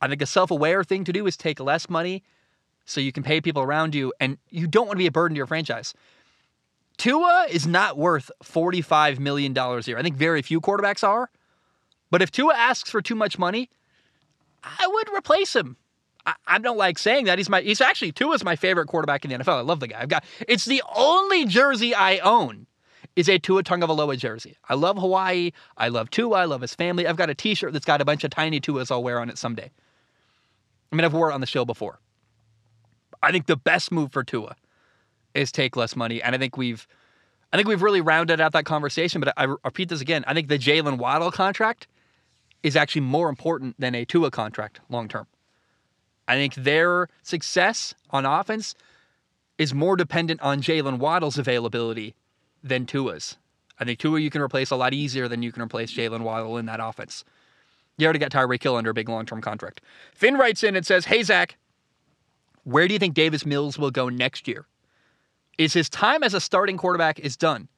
[0.00, 2.22] I think a self aware thing to do is take less money
[2.86, 5.34] so you can pay people around you and you don't want to be a burden
[5.34, 5.94] to your franchise.
[6.96, 9.98] Tua is not worth $45 million a year.
[9.98, 11.30] I think very few quarterbacks are.
[12.10, 13.70] But if Tua asks for too much money,
[14.62, 15.76] I would replace him.
[16.46, 17.38] I, don't like saying that.
[17.38, 19.56] He's my he's actually Tua's my favorite quarterback in the NFL.
[19.56, 20.00] I love the guy.
[20.00, 22.66] I've got it's the only jersey I own
[23.16, 24.56] is a Tua Tagovailoa jersey.
[24.68, 25.52] I love Hawaii.
[25.76, 26.38] I love Tua.
[26.38, 27.06] I love his family.
[27.06, 29.38] I've got a T-shirt that's got a bunch of tiny Tuas I'll wear on it
[29.38, 29.70] someday.
[30.92, 32.00] I mean, I've worn it on the show before.
[33.22, 34.56] I think the best move for Tua
[35.34, 36.86] is take less money, and I think we've,
[37.52, 39.20] I think we've really rounded out that conversation.
[39.20, 41.86] But I, I repeat this again: I think the Jaylen Waddle contract
[42.62, 45.26] is actually more important than a Tua contract long term.
[46.26, 48.74] I think their success on offense
[49.58, 52.14] is more dependent on Jaylen Waddle's availability
[52.62, 53.36] than Tua's.
[53.78, 56.58] I think Tua you can replace a lot easier than you can replace Jaylen Waddle
[56.58, 57.24] in that offense.
[57.96, 59.80] You already got Tyreek Hill under a big long term contract.
[60.14, 61.56] Finn writes in and says, Hey, Zach,
[62.64, 64.66] where do you think Davis Mills will go next year?
[65.58, 67.68] Is his time as a starting quarterback is done?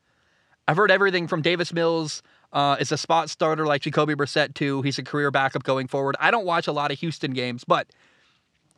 [0.68, 4.82] I've heard everything from Davis Mills uh, is a spot starter like Jacoby Brissett too.
[4.82, 6.16] He's a career backup going forward.
[6.20, 7.88] I don't watch a lot of Houston games, but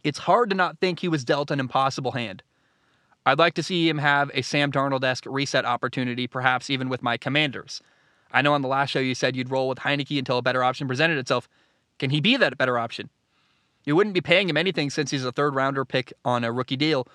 [0.03, 2.43] it's hard to not think he was dealt an impossible hand.
[3.27, 7.17] I'd like to see him have a Sam Darnold-esque reset opportunity, perhaps even with my
[7.17, 7.81] Commanders.
[8.31, 10.63] I know on the last show you said you'd roll with Heinicke until a better
[10.63, 11.49] option presented itself.
[11.99, 13.09] Can he be that better option?
[13.85, 16.77] You wouldn't be paying him anything since he's a third rounder pick on a rookie
[16.77, 17.07] deal.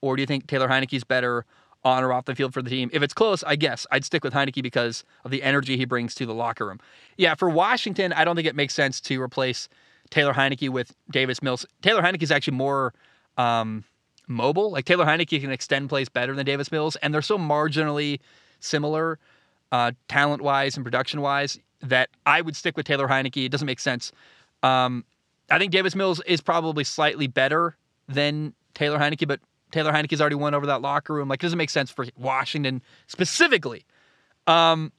[0.00, 1.44] Or do you think Taylor Heinicke's better
[1.84, 2.90] on or off the field for the team?
[2.92, 6.14] If it's close, I guess I'd stick with Heinicke because of the energy he brings
[6.16, 6.80] to the locker room.
[7.16, 9.68] Yeah, for Washington, I don't think it makes sense to replace
[10.10, 11.66] Taylor Heinicke with Davis Mills.
[11.82, 12.94] Taylor Heinicke is actually more
[13.36, 13.84] um,
[14.28, 14.70] mobile.
[14.70, 18.20] Like Taylor Heinicke can extend plays better than Davis Mills, and they're so marginally
[18.60, 19.18] similar,
[19.72, 23.44] uh, talent wise and production wise, that I would stick with Taylor Heinicke.
[23.44, 24.12] It doesn't make sense.
[24.62, 25.04] Um,
[25.50, 27.76] I think Davis Mills is probably slightly better
[28.08, 31.28] than Taylor Heinicke, but Taylor Heinicke's already won over that locker room.
[31.28, 33.84] Like, it doesn't make sense for Washington specifically.
[34.46, 34.92] Um,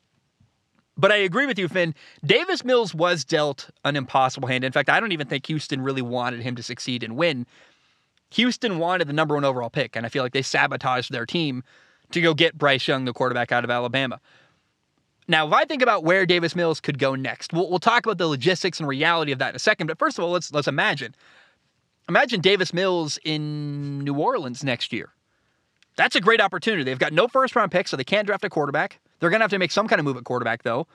[0.97, 1.95] but I agree with you, Finn.
[2.25, 4.63] Davis Mills was dealt an impossible hand.
[4.63, 7.45] In fact, I don't even think Houston really wanted him to succeed and win.
[8.31, 11.63] Houston wanted the number one overall pick, and I feel like they sabotaged their team
[12.11, 14.19] to go get Bryce Young, the quarterback out of Alabama.
[15.27, 18.17] Now, if I think about where Davis Mills could go next, we'll, we'll talk about
[18.17, 19.87] the logistics and reality of that in a second.
[19.87, 21.13] But first of all, let's let's imagine.
[22.07, 25.13] Imagine Davis Mills in New Orleans next year.
[25.95, 26.83] That's a great opportunity.
[26.83, 28.99] They've got no first round pick, so they can't draft a quarterback.
[29.19, 30.87] They're to have to make some kind of move at quarterback, though.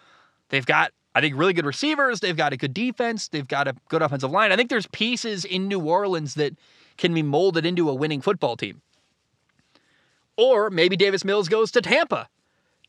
[0.49, 2.20] They've got, I think, really good receivers.
[2.20, 3.29] They've got a good defense.
[3.29, 4.51] They've got a good offensive line.
[4.51, 6.55] I think there's pieces in New Orleans that
[6.96, 8.83] can be molded into a winning football team.
[10.37, 12.28] Or maybe Davis Mills goes to Tampa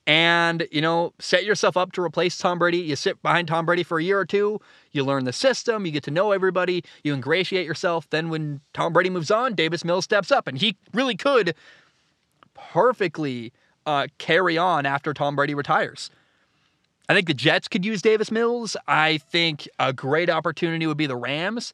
[0.08, 2.78] and you know set yourself up to replace Tom Brady.
[2.78, 4.60] You sit behind Tom Brady for a year or two.
[4.92, 5.86] You learn the system.
[5.86, 6.84] You get to know everybody.
[7.04, 8.10] You ingratiate yourself.
[8.10, 11.56] Then when Tom Brady moves on, Davis Mills steps up, and he really could
[12.54, 13.52] perfectly
[13.86, 16.10] uh, carry on after Tom Brady retires.
[17.08, 18.76] I think the Jets could use Davis Mills.
[18.88, 21.74] I think a great opportunity would be the Rams.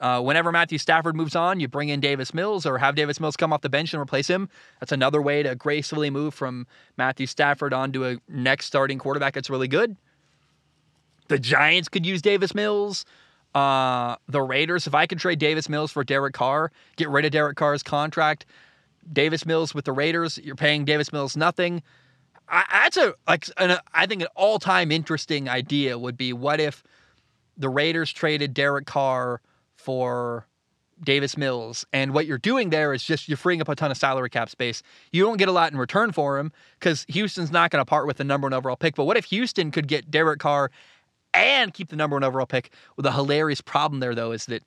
[0.00, 3.36] Uh, whenever Matthew Stafford moves on, you bring in Davis Mills or have Davis Mills
[3.36, 4.48] come off the bench and replace him.
[4.80, 9.50] That's another way to gracefully move from Matthew Stafford onto a next starting quarterback that's
[9.50, 9.96] really good.
[11.26, 13.04] The Giants could use Davis Mills.
[13.54, 17.32] Uh, the Raiders, if I could trade Davis Mills for Derek Carr, get rid of
[17.32, 18.46] Derek Carr's contract,
[19.12, 21.82] Davis Mills with the Raiders, you're paying Davis Mills nothing.
[22.48, 26.82] I, that's a like an, I think an all-time interesting idea would be what if
[27.56, 29.40] the Raiders traded Derek Carr
[29.88, 30.46] for
[31.02, 31.86] Davis Mills.
[31.94, 34.50] And what you're doing there is just you're freeing up a ton of salary cap
[34.50, 34.82] space.
[35.12, 38.06] You don't get a lot in return for him because Houston's not going to part
[38.06, 38.96] with the number one overall pick.
[38.96, 40.70] But what if Houston could get Derek Carr
[41.32, 42.70] and keep the number one overall pick?
[42.98, 44.62] With a hilarious problem there, though, is that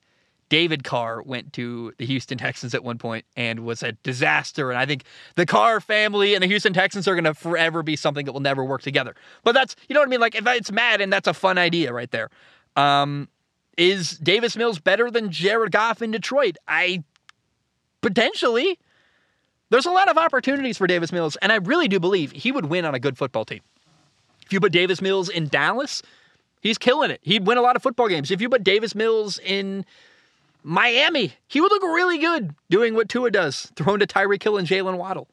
[0.48, 4.72] David Carr went to the Houston Texans at one point and was a disaster.
[4.72, 5.04] And I think
[5.36, 8.40] the Carr family and the Houston Texans are going to forever be something that will
[8.40, 9.14] never work together.
[9.44, 10.18] But that's, you know what I mean?
[10.18, 12.28] Like, if it's mad and that's a fun idea right there.
[12.74, 13.28] Um,
[13.76, 16.56] is Davis Mills better than Jared Goff in Detroit?
[16.68, 17.04] I
[18.00, 18.78] potentially.
[19.70, 22.66] There's a lot of opportunities for Davis Mills, and I really do believe he would
[22.66, 23.60] win on a good football team.
[24.44, 26.02] If you put Davis Mills in Dallas,
[26.60, 27.20] he's killing it.
[27.22, 28.30] He'd win a lot of football games.
[28.30, 29.86] If you put Davis Mills in
[30.62, 34.68] Miami, he would look really good doing what Tua does, throwing to Tyreek Hill and
[34.68, 35.28] Jaylen Waddle.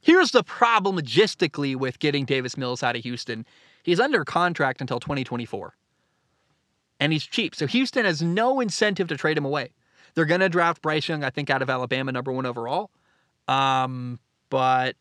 [0.00, 3.44] Here's the problem logistically with getting Davis Mills out of Houston.
[3.82, 5.74] He's under contract until 2024.
[7.00, 7.54] And he's cheap.
[7.54, 9.70] So Houston has no incentive to trade him away.
[10.14, 12.90] They're going to draft Bryce Young, I think, out of Alabama, number one overall.
[13.48, 14.18] Um,
[14.50, 14.96] but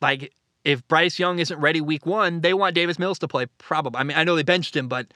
[0.00, 0.32] like,
[0.64, 3.46] if Bryce Young isn't ready week one, they want Davis Mills to play.
[3.58, 3.98] Probably.
[3.98, 5.06] I mean, I know they benched him, but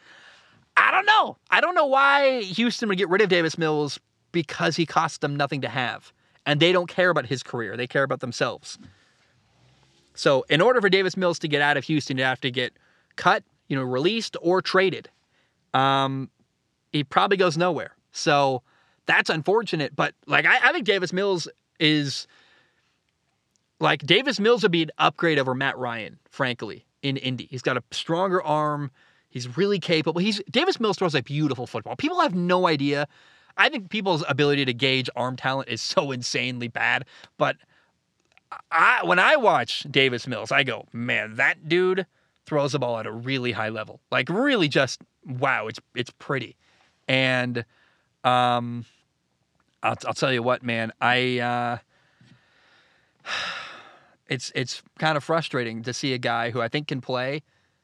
[0.76, 1.36] I don't know.
[1.50, 3.98] I don't know why Houston would get rid of Davis Mills
[4.32, 6.12] because he costs them nothing to have.
[6.46, 8.78] And they don't care about his career, they care about themselves.
[10.16, 12.72] So, in order for Davis Mills to get out of Houston, you have to get
[13.16, 15.08] cut, you know, released or traded.
[15.74, 16.30] Um,
[16.92, 17.94] he probably goes nowhere.
[18.12, 18.62] So
[19.06, 19.94] that's unfortunate.
[19.94, 22.26] But like, I, I think Davis Mills is
[23.80, 27.48] like Davis Mills would be an upgrade over Matt Ryan, frankly, in Indy.
[27.50, 28.90] He's got a stronger arm.
[29.28, 30.20] He's really capable.
[30.20, 31.96] He's Davis Mills throws a beautiful football.
[31.96, 33.08] People have no idea.
[33.56, 37.04] I think people's ability to gauge arm talent is so insanely bad.
[37.36, 37.56] But
[38.70, 42.06] I, when I watch Davis Mills, I go, man, that dude
[42.46, 44.00] throws the ball at a really high level.
[44.10, 46.56] Like really, just wow, it's it's pretty.
[47.08, 47.64] And
[48.24, 48.84] um,
[49.82, 51.38] I'll, I'll tell you what, man, I.
[51.38, 51.78] Uh,
[54.28, 57.42] it's it's kind of frustrating to see a guy who I think can play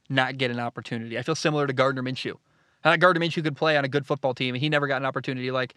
[0.09, 1.19] not get an opportunity.
[1.19, 2.35] I feel similar to Gardner Minshew.
[2.83, 5.07] Uh, Gardner Minshew could play on a good football team, and he never got an
[5.07, 5.51] opportunity.
[5.51, 5.75] Like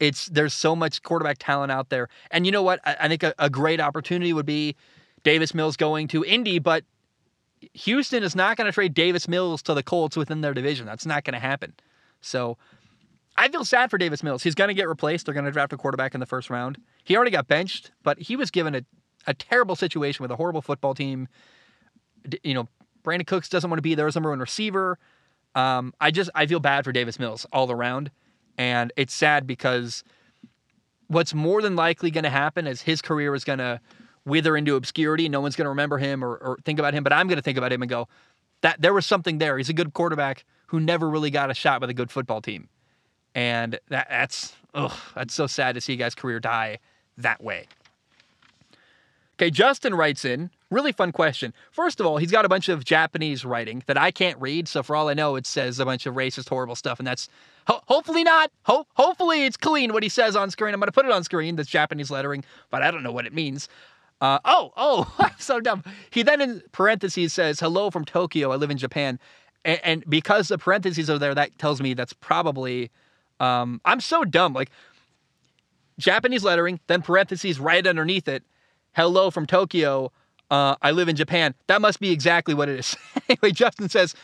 [0.00, 2.80] it's there's so much quarterback talent out there, and you know what?
[2.84, 4.76] I, I think a, a great opportunity would be
[5.22, 6.84] Davis Mills going to Indy, but
[7.74, 10.86] Houston is not going to trade Davis Mills to the Colts within their division.
[10.86, 11.74] That's not going to happen.
[12.20, 12.56] So
[13.36, 14.42] I feel sad for Davis Mills.
[14.42, 15.26] He's going to get replaced.
[15.26, 16.78] They're going to draft a quarterback in the first round.
[17.04, 18.82] He already got benched, but he was given a,
[19.26, 21.28] a terrible situation with a horrible football team.
[22.42, 22.68] You know,
[23.04, 24.98] Brandin Cooks doesn't want to be there as number one receiver.
[25.54, 28.10] Um, I just I feel bad for Davis Mills all around,
[28.58, 30.04] and it's sad because
[31.06, 33.80] what's more than likely going to happen is his career is going to
[34.28, 35.28] wither into obscurity.
[35.28, 37.42] No one's going to remember him or, or think about him, but I'm going to
[37.42, 38.08] think about him and go,
[38.60, 39.56] that there was something there.
[39.58, 42.68] He's a good quarterback who never really got a shot with a good football team,
[43.34, 46.78] and that that's ugh, that's so sad to see a guy's career die
[47.16, 47.66] that way.
[49.36, 51.54] Okay, Justin writes in really fun question.
[51.70, 54.82] First of all, he's got a bunch of Japanese writing that I can't read, so
[54.82, 57.28] for all I know, it says a bunch of racist, horrible stuff, and that's
[57.66, 58.50] ho- hopefully not.
[58.64, 60.74] Ho- hopefully, it's clean what he says on screen.
[60.74, 61.56] I'm going to put it on screen.
[61.56, 63.68] That's Japanese lettering, but I don't know what it means.
[64.20, 65.84] Uh, oh, oh, I'm so dumb.
[66.10, 68.52] He then in parentheses says, "Hello from Tokyo.
[68.52, 69.18] I live in Japan,"
[69.64, 72.90] and, and because the parentheses are there, that tells me that's probably.
[73.40, 74.52] Um, I'm so dumb.
[74.52, 74.70] Like
[75.98, 78.42] Japanese lettering, then parentheses right underneath it.
[78.94, 80.12] Hello from Tokyo.
[80.50, 81.54] Uh, I live in Japan.
[81.66, 82.96] That must be exactly what it is.
[83.28, 84.14] anyway, Justin says,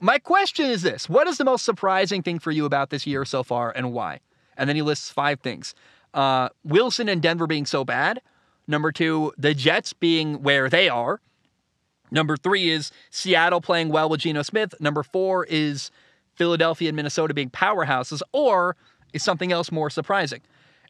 [0.00, 3.24] My question is this What is the most surprising thing for you about this year
[3.24, 4.20] so far and why?
[4.56, 5.74] And then he lists five things
[6.14, 8.20] uh, Wilson and Denver being so bad.
[8.68, 11.20] Number two, the Jets being where they are.
[12.10, 14.74] Number three is Seattle playing well with Geno Smith.
[14.80, 15.90] Number four is
[16.34, 18.22] Philadelphia and Minnesota being powerhouses.
[18.32, 18.76] Or
[19.12, 20.42] is something else more surprising?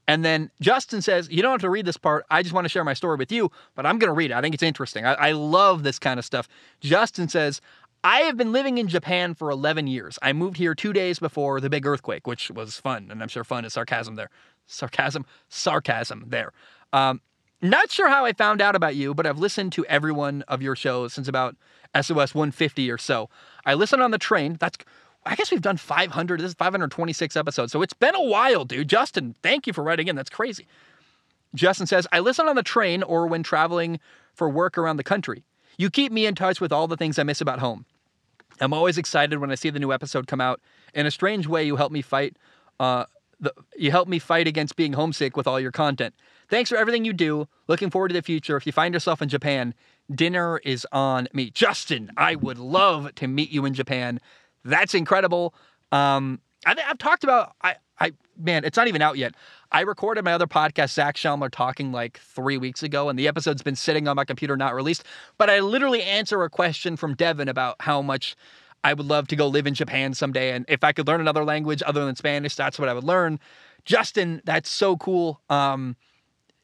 [0.09, 2.27] And then Justin says, You don't have to read this part.
[2.31, 4.35] I just want to share my story with you, but I'm going to read it.
[4.35, 5.05] I think it's interesting.
[5.05, 6.49] I, I, love this kind of stuff.
[6.81, 7.61] Justin says,
[8.05, 10.19] I have been living in Japan for 11 years.
[10.23, 13.09] I moved here two days before the big earthquake, which was fun.
[13.11, 14.31] And I'm sure fun is sarcasm there.
[14.67, 16.53] Sarcasm, sarcasm there.
[16.93, 17.21] Um,
[17.63, 20.63] not sure how I found out about you, but I've listened to every one of
[20.63, 21.57] your shows since about
[21.95, 23.31] SOS 150 or so.
[23.65, 24.57] I listened on the train.
[24.61, 24.77] That's
[25.27, 26.41] I guess we've done 500.
[26.41, 27.73] This is 526 episodes.
[27.73, 28.89] So it's been a while, dude.
[28.89, 30.15] Justin, thank you for writing in.
[30.15, 30.67] That's crazy.
[31.55, 33.99] Justin says, I listen on the train or when traveling
[34.35, 35.43] for work around the country.
[35.79, 37.85] You keep me in touch with all the things I miss about home.
[38.61, 40.61] I'm always excited when I see the new episode come out.
[40.95, 42.37] In a strange way, you help me fight.
[42.79, 43.05] Uh,
[43.41, 46.15] the, you help me fight against being homesick with all your content.
[46.49, 47.49] Thanks for everything you do.
[47.69, 48.57] Looking forward to the future.
[48.57, 49.75] If you find yourself in Japan,
[50.13, 51.51] dinner is on me.
[51.51, 54.21] Justin, I would love to meet you in Japan.
[54.65, 55.55] That's incredible.
[55.93, 59.35] Um, I, have talked about I, I man, it's not even out yet.
[59.73, 63.63] I recorded my other podcast, Zach Schaumler, talking like three weeks ago, and the episode's
[63.63, 65.05] been sitting on my computer, not released.
[65.39, 68.37] But I literally answer a question from Devin about how much
[68.85, 70.53] I would love to go live in Japan someday.
[70.53, 73.41] And if I could learn another language other than Spanish, that's what I would learn.
[73.85, 75.41] Justin, that's so cool.
[75.51, 75.97] Um,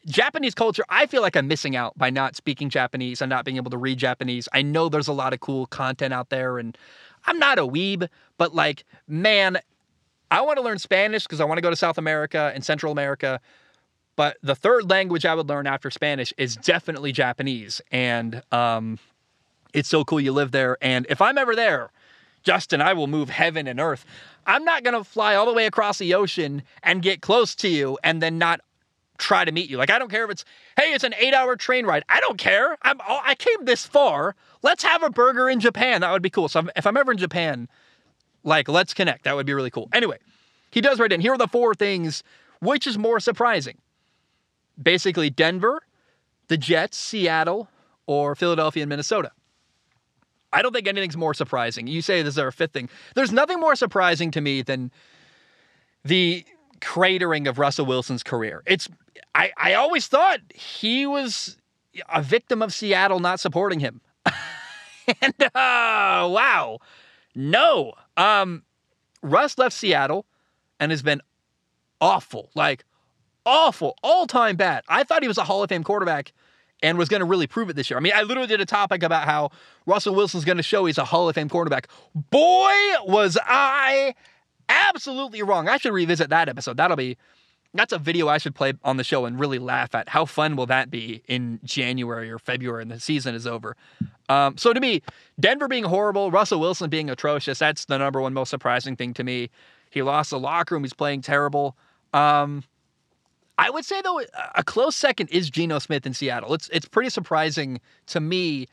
[0.07, 3.57] Japanese culture, I feel like I'm missing out by not speaking Japanese and not being
[3.57, 4.49] able to read Japanese.
[4.53, 6.77] I know there's a lot of cool content out there, and
[7.27, 9.59] I'm not a weeb, but like, man,
[10.31, 12.91] I want to learn Spanish because I want to go to South America and Central
[12.91, 13.41] America.
[14.17, 17.81] But the third language I would learn after Spanish is definitely Japanese.
[17.91, 18.99] And um,
[19.73, 20.77] it's so cool you live there.
[20.81, 21.91] And if I'm ever there,
[22.43, 24.05] Justin, I will move heaven and earth.
[24.47, 27.69] I'm not going to fly all the way across the ocean and get close to
[27.69, 28.61] you and then not
[29.23, 29.79] try to meet you.
[29.79, 30.45] Like, I don't care if it's,
[30.77, 32.05] hey, it's an eight hour train ride.
[32.09, 32.77] I don't care.
[32.83, 34.35] I'm, I came this far.
[34.62, 36.03] Let's have a burger in Japan.
[36.03, 36.49] That would be cool.
[36.49, 37.68] So if I'm ever in Japan,
[38.45, 39.25] like, let's connect.
[39.25, 39.89] That would be really cool.
[39.93, 40.18] Anyway,
[40.70, 42.23] he does write in here are the four things.
[42.61, 43.79] Which is more surprising?
[44.81, 45.83] Basically, Denver,
[46.49, 47.68] the Jets, Seattle,
[48.07, 49.33] or Philadelphia and Minnesota.
[50.53, 51.87] I don't think anything's more surprising.
[51.87, 52.89] You say this is our fifth thing.
[53.14, 54.93] There's nothing more surprising to me than
[56.05, 56.45] the
[56.83, 58.62] cratering of Russell Wilson's career.
[58.66, 58.89] It's
[59.35, 61.57] I, I always thought he was
[62.12, 64.03] a victim of Seattle not supporting him.
[64.26, 66.78] and uh, wow.
[67.35, 67.95] No.
[68.16, 68.64] Um
[69.22, 70.26] Russ left Seattle
[70.80, 71.22] and has been
[72.01, 72.51] awful.
[72.55, 72.85] Like
[73.47, 74.85] awful, all-time bad.
[74.89, 76.33] I thought he was a Hall of Fame quarterback
[76.83, 77.97] and was going to really prove it this year.
[77.97, 79.51] I mean, I literally did a topic about how
[79.87, 81.89] Russell Wilson's going to show he's a Hall of Fame quarterback.
[82.14, 82.72] Boy,
[83.05, 84.14] was I
[84.69, 85.69] absolutely wrong.
[85.69, 86.77] I should revisit that episode.
[86.77, 87.17] That'll be
[87.75, 90.09] that's a video I should play on the show and really laugh at.
[90.09, 93.77] How fun will that be in January or February and the season is over?
[94.29, 95.03] Um, so to me,
[95.41, 99.25] Denver being horrible, Russell Wilson being atrocious, that's the number one most surprising thing to
[99.25, 99.49] me.
[99.91, 100.85] He lost the locker room.
[100.85, 101.77] He's playing terrible.
[102.13, 102.65] Um,
[103.59, 104.21] I would say though
[104.55, 106.55] a close second is Geno Smith in Seattle.
[106.55, 108.67] It's it's pretty surprising to me.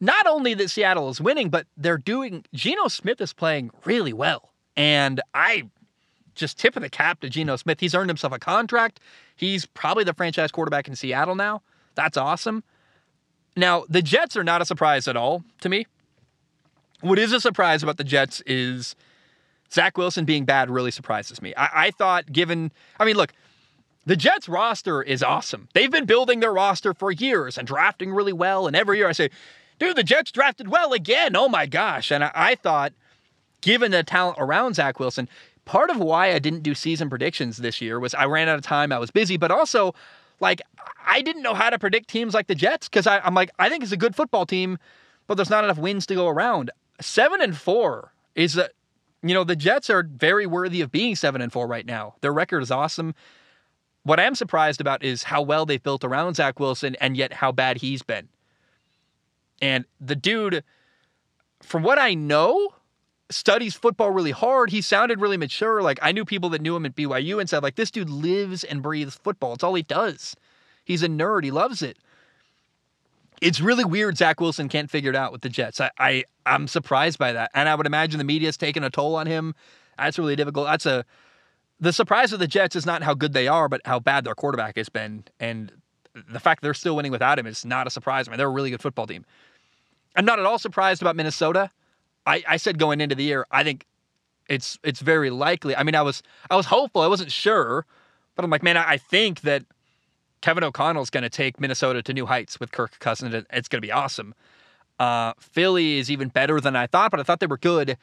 [0.00, 2.44] Not only that Seattle is winning, but they're doing.
[2.52, 4.49] Geno Smith is playing really well,
[4.80, 5.68] and I
[6.34, 7.80] just tip of the cap to Geno Smith.
[7.80, 8.98] He's earned himself a contract.
[9.36, 11.60] He's probably the franchise quarterback in Seattle now.
[11.96, 12.64] That's awesome.
[13.56, 15.86] Now the Jets are not a surprise at all to me.
[17.02, 18.96] What is a surprise about the Jets is
[19.70, 21.52] Zach Wilson being bad really surprises me.
[21.58, 23.34] I, I thought, given, I mean, look,
[24.06, 25.68] the Jets roster is awesome.
[25.74, 28.66] They've been building their roster for years and drafting really well.
[28.66, 29.28] And every year I say,
[29.78, 31.36] dude, the Jets drafted well again.
[31.36, 32.10] Oh my gosh.
[32.10, 32.94] And I, I thought,
[33.60, 35.28] given the talent around Zach Wilson,
[35.64, 38.62] part of why I didn't do season predictions this year was I ran out of
[38.62, 38.92] time.
[38.92, 39.94] I was busy, but also,
[40.40, 40.60] like,
[41.06, 43.82] I didn't know how to predict teams like the Jets because I'm like, I think
[43.82, 44.78] it's a good football team,
[45.26, 46.70] but there's not enough wins to go around.
[47.00, 48.68] Seven and four is a,
[49.22, 52.14] you know, the Jets are very worthy of being seven and four right now.
[52.20, 53.14] Their record is awesome.
[54.02, 57.52] What I'm surprised about is how well they've built around Zach Wilson and yet how
[57.52, 58.28] bad he's been.
[59.60, 60.64] And the dude,
[61.62, 62.74] from what I know,
[63.30, 64.70] studies football really hard.
[64.70, 65.82] He sounded really mature.
[65.82, 68.64] Like I knew people that knew him at BYU and said, like, this dude lives
[68.64, 69.54] and breathes football.
[69.54, 70.36] It's all he does.
[70.84, 71.44] He's a nerd.
[71.44, 71.96] He loves it.
[73.40, 75.80] It's really weird Zach Wilson can't figure it out with the Jets.
[75.80, 77.50] I, I I'm surprised by that.
[77.54, 79.54] And I would imagine the media's taking a toll on him.
[79.96, 80.66] That's really difficult.
[80.66, 81.04] That's a
[81.80, 84.34] the surprise of the Jets is not how good they are, but how bad their
[84.34, 85.24] quarterback has been.
[85.40, 85.72] And
[86.28, 88.28] the fact they're still winning without him is not a surprise.
[88.28, 89.24] I mean, they're a really good football team.
[90.14, 91.70] I'm not at all surprised about Minnesota.
[92.26, 93.86] I, I said going into the year, I think
[94.48, 95.76] it's it's very likely.
[95.76, 97.02] I mean, I was I was hopeful.
[97.02, 97.86] I wasn't sure,
[98.34, 99.64] but I'm like, man, I, I think that
[100.40, 103.34] Kevin O'Connell is going to take Minnesota to new heights with Kirk Cousins.
[103.52, 104.34] It's going to be awesome.
[104.98, 107.96] Uh, Philly is even better than I thought, but I thought they were good.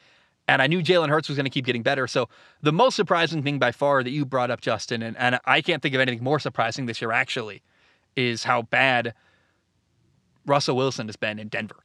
[0.48, 2.06] And I knew Jalen Hurts was going to keep getting better.
[2.06, 2.28] So
[2.62, 5.82] the most surprising thing by far that you brought up, Justin, and, and I can't
[5.82, 7.62] think of anything more surprising this year actually,
[8.16, 9.14] is how bad
[10.46, 11.76] Russell Wilson has been in Denver.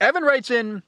[0.00, 0.82] Evan writes in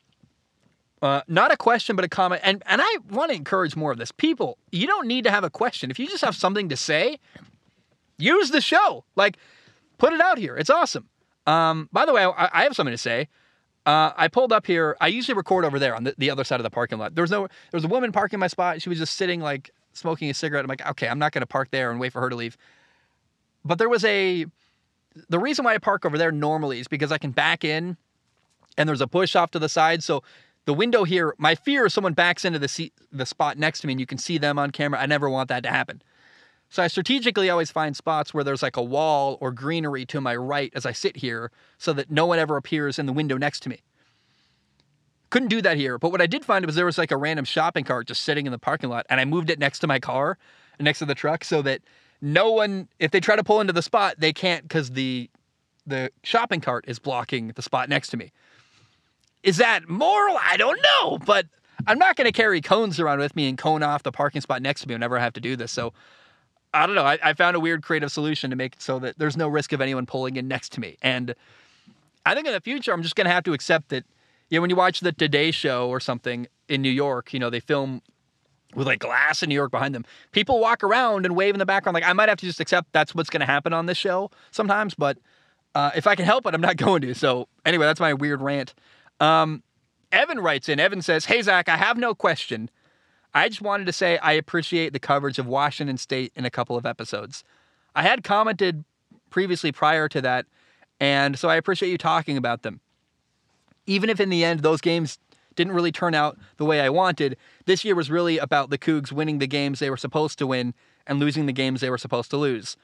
[1.02, 2.42] uh, not a question, but a comment.
[2.44, 4.12] And, and I want to encourage more of this.
[4.12, 5.90] People, you don't need to have a question.
[5.90, 7.18] If you just have something to say,
[8.18, 9.04] use the show.
[9.16, 9.38] Like,
[9.98, 10.56] put it out here.
[10.56, 11.08] It's awesome.
[11.46, 13.28] Um, by the way, I, I have something to say.
[13.86, 14.96] Uh, I pulled up here.
[15.00, 17.14] I usually record over there on the, the other side of the parking lot.
[17.14, 18.82] There was no, there was a woman parking my spot.
[18.82, 20.64] She was just sitting like smoking a cigarette.
[20.64, 22.58] I'm like, okay, I'm not going to park there and wait for her to leave.
[23.64, 24.44] But there was a,
[25.28, 27.96] the reason why I park over there normally is because I can back in
[28.76, 30.02] and there's a push off to the side.
[30.02, 30.22] So
[30.66, 33.86] the window here, my fear is someone backs into the seat, the spot next to
[33.86, 35.00] me and you can see them on camera.
[35.00, 36.02] I never want that to happen.
[36.68, 40.36] So I strategically always find spots where there's like a wall or greenery to my
[40.36, 43.60] right as I sit here so that no one ever appears in the window next
[43.64, 43.80] to me.
[45.30, 47.44] Couldn't do that here, but what I did find was there was like a random
[47.44, 49.98] shopping cart just sitting in the parking lot and I moved it next to my
[49.98, 50.38] car,
[50.78, 51.82] next to the truck so that
[52.20, 55.28] no one if they try to pull into the spot, they can't cuz the
[55.86, 58.30] the shopping cart is blocking the spot next to me.
[59.42, 60.36] Is that moral?
[60.40, 61.46] I don't know, but
[61.86, 64.62] I'm not going to carry cones around with me and cone off the parking spot
[64.62, 65.72] next to me whenever I have to do this.
[65.72, 65.92] So
[66.72, 67.04] I don't know.
[67.04, 69.72] I, I found a weird creative solution to make it so that there's no risk
[69.72, 70.96] of anyone pulling in next to me.
[71.02, 71.34] And
[72.24, 74.04] I think in the future, I'm just going to have to accept that.
[74.50, 77.50] You know, when you watch the Today Show or something in New York, you know,
[77.50, 78.02] they film
[78.74, 80.04] with like glass in New York behind them.
[80.32, 81.94] People walk around and wave in the background.
[81.94, 84.30] Like I might have to just accept that's what's going to happen on this show
[84.50, 84.94] sometimes.
[84.94, 85.18] But
[85.74, 87.14] uh, if I can help it, I'm not going to.
[87.14, 88.74] So anyway, that's my weird rant.
[89.20, 89.62] Um,
[90.10, 90.80] Evan writes in.
[90.80, 92.70] Evan says, "Hey Zach, I have no question.
[93.32, 96.76] I just wanted to say I appreciate the coverage of Washington State in a couple
[96.76, 97.44] of episodes.
[97.94, 98.84] I had commented
[99.30, 100.46] previously prior to that,
[100.98, 102.80] and so I appreciate you talking about them.
[103.86, 105.18] Even if in the end those games
[105.54, 109.12] didn't really turn out the way I wanted, this year was really about the Cougs
[109.12, 110.74] winning the games they were supposed to win
[111.06, 112.76] and losing the games they were supposed to lose.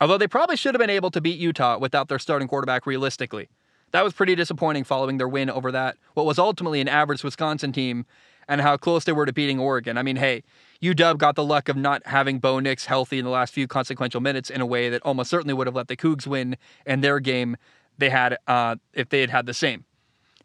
[0.00, 3.48] Although they probably should have been able to beat Utah without their starting quarterback realistically.
[3.94, 7.70] That was pretty disappointing following their win over that, what was ultimately an average Wisconsin
[7.70, 8.06] team,
[8.48, 9.96] and how close they were to beating Oregon.
[9.96, 10.42] I mean, hey,
[10.82, 14.20] UW got the luck of not having Bo Nix healthy in the last few consequential
[14.20, 17.20] minutes in a way that almost certainly would have let the Cougs win in their
[17.20, 17.56] game
[17.96, 19.84] they had uh, if they had had the same.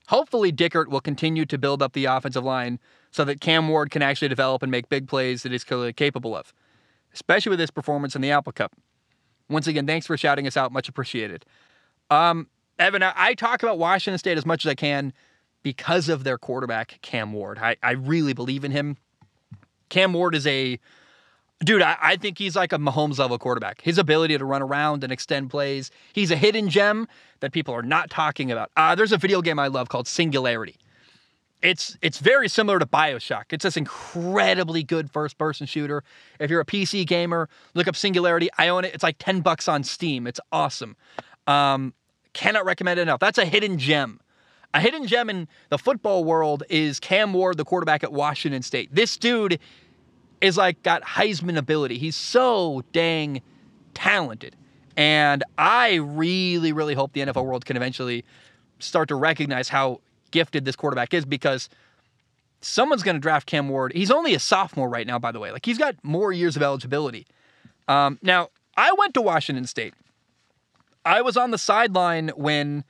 [0.10, 2.78] Hopefully, Dickert will continue to build up the offensive line
[3.10, 6.36] so that Cam Ward can actually develop and make big plays that he's clearly capable
[6.36, 6.54] of,
[7.16, 8.76] especially with his performance in the Apple Cup.
[9.50, 10.72] Once again, thanks for shouting us out.
[10.72, 11.48] Much appreciated.
[12.12, 12.48] Um,
[12.80, 15.14] Evan, I talk about Washington State as much as I can
[15.64, 17.60] because of their quarterback, Cam Ward.
[17.60, 18.96] I, I really believe in him.
[19.90, 20.80] Cam Ward is a
[21.64, 23.82] dude, I, I, think he's like a Mahomes level quarterback.
[23.82, 25.92] His ability to run around and extend plays.
[26.14, 27.08] He's a hidden gem
[27.42, 28.72] that people are not talking about.
[28.78, 30.78] Uh, there's a video game I love called Singularity.
[31.62, 33.52] It's it's very similar to Bioshock.
[33.52, 36.06] It's this incredibly good first person shooter.
[36.40, 38.48] If you're a PC gamer, look up Singularity.
[38.58, 38.94] I own it.
[38.94, 40.26] It's like 10 bucks on Steam.
[40.26, 40.96] It's awesome.
[41.48, 41.94] Um,
[42.40, 43.20] cannot recommend it enough.
[43.20, 44.22] That's a hidden gem.
[44.74, 48.96] A hidden gem in the football world is Cam Ward, the quarterback at Washington State.
[48.96, 49.60] This dude
[50.40, 51.98] is like got Heisman ability.
[51.98, 53.42] He's so dang
[53.94, 54.56] talented.
[54.96, 58.24] And I really, really hope the NFL world can eventually
[58.80, 60.00] start to recognize how
[60.32, 61.68] gifted this quarterback is because
[62.62, 63.92] someone's going to draft Cam Ward.
[63.94, 65.52] He's only a sophomore right now, by the way.
[65.52, 67.28] Like he's got more years of eligibility.
[67.90, 69.94] Um, now, I went to Washington State.
[71.10, 72.84] I was on the sideline when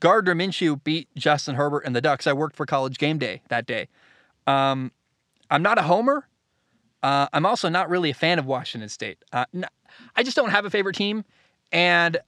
[0.00, 2.26] Gardner Minshew beat Justin Herbert and the Ducks.
[2.26, 3.88] I worked for College Game Day that day.
[4.46, 4.92] Um,
[5.50, 6.28] I'm not a homer.
[7.02, 9.24] Uh, I'm also not really a fan of Washington State.
[9.32, 9.46] Uh,
[10.14, 11.24] I just don't have a favorite team,
[11.72, 12.18] and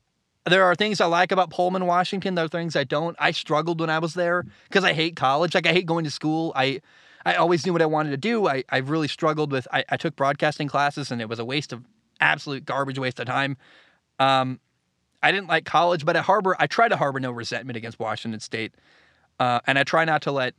[0.47, 2.35] there are things I like about Pullman, Washington.
[2.35, 3.15] There are things I don't.
[3.19, 5.55] I struggled when I was there because I hate college.
[5.55, 6.53] Like I hate going to school.
[6.57, 6.81] I
[7.27, 8.49] I always knew what I wanted to do.
[8.49, 9.69] I I really struggled with.
[9.71, 11.85] I, I took broadcasting classes, and it was a waste of
[12.19, 13.59] absolute garbage waste of time.
[14.19, 14.59] Um,
[15.23, 18.41] I didn't like college, but at Harbor, I try to harbor no resentment against Washington
[18.41, 18.73] State.
[19.41, 20.55] Uh, and I try not to let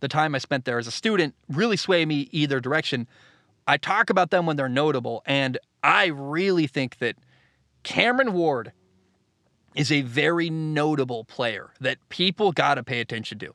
[0.00, 3.06] the time I spent there as a student really sway me either direction.
[3.66, 7.16] I talk about them when they're notable, and I really think that
[7.82, 8.72] Cameron Ward
[9.74, 13.54] is a very notable player that people got to pay attention to.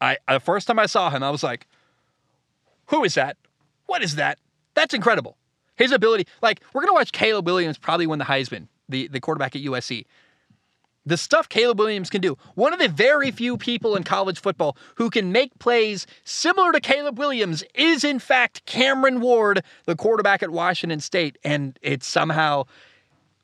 [0.00, 1.66] I the first time I saw him, I was like,
[2.86, 3.36] "Who is that?
[3.86, 4.38] What is that?
[4.74, 5.36] That's incredible."
[5.76, 9.56] His ability, like we're gonna watch Caleb Williams probably win the Heisman the, the quarterback
[9.56, 10.04] at USC.
[11.06, 12.36] The stuff Caleb Williams can do.
[12.54, 16.80] One of the very few people in college football who can make plays similar to
[16.80, 21.38] Caleb Williams is, in fact, Cameron Ward, the quarterback at Washington State.
[21.42, 22.64] And it's somehow,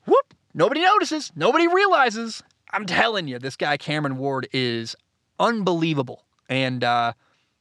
[0.05, 2.43] whoop, nobody notices, nobody realizes.
[2.71, 4.95] I'm telling you, this guy, Cameron Ward, is
[5.39, 6.25] unbelievable.
[6.47, 7.13] And uh,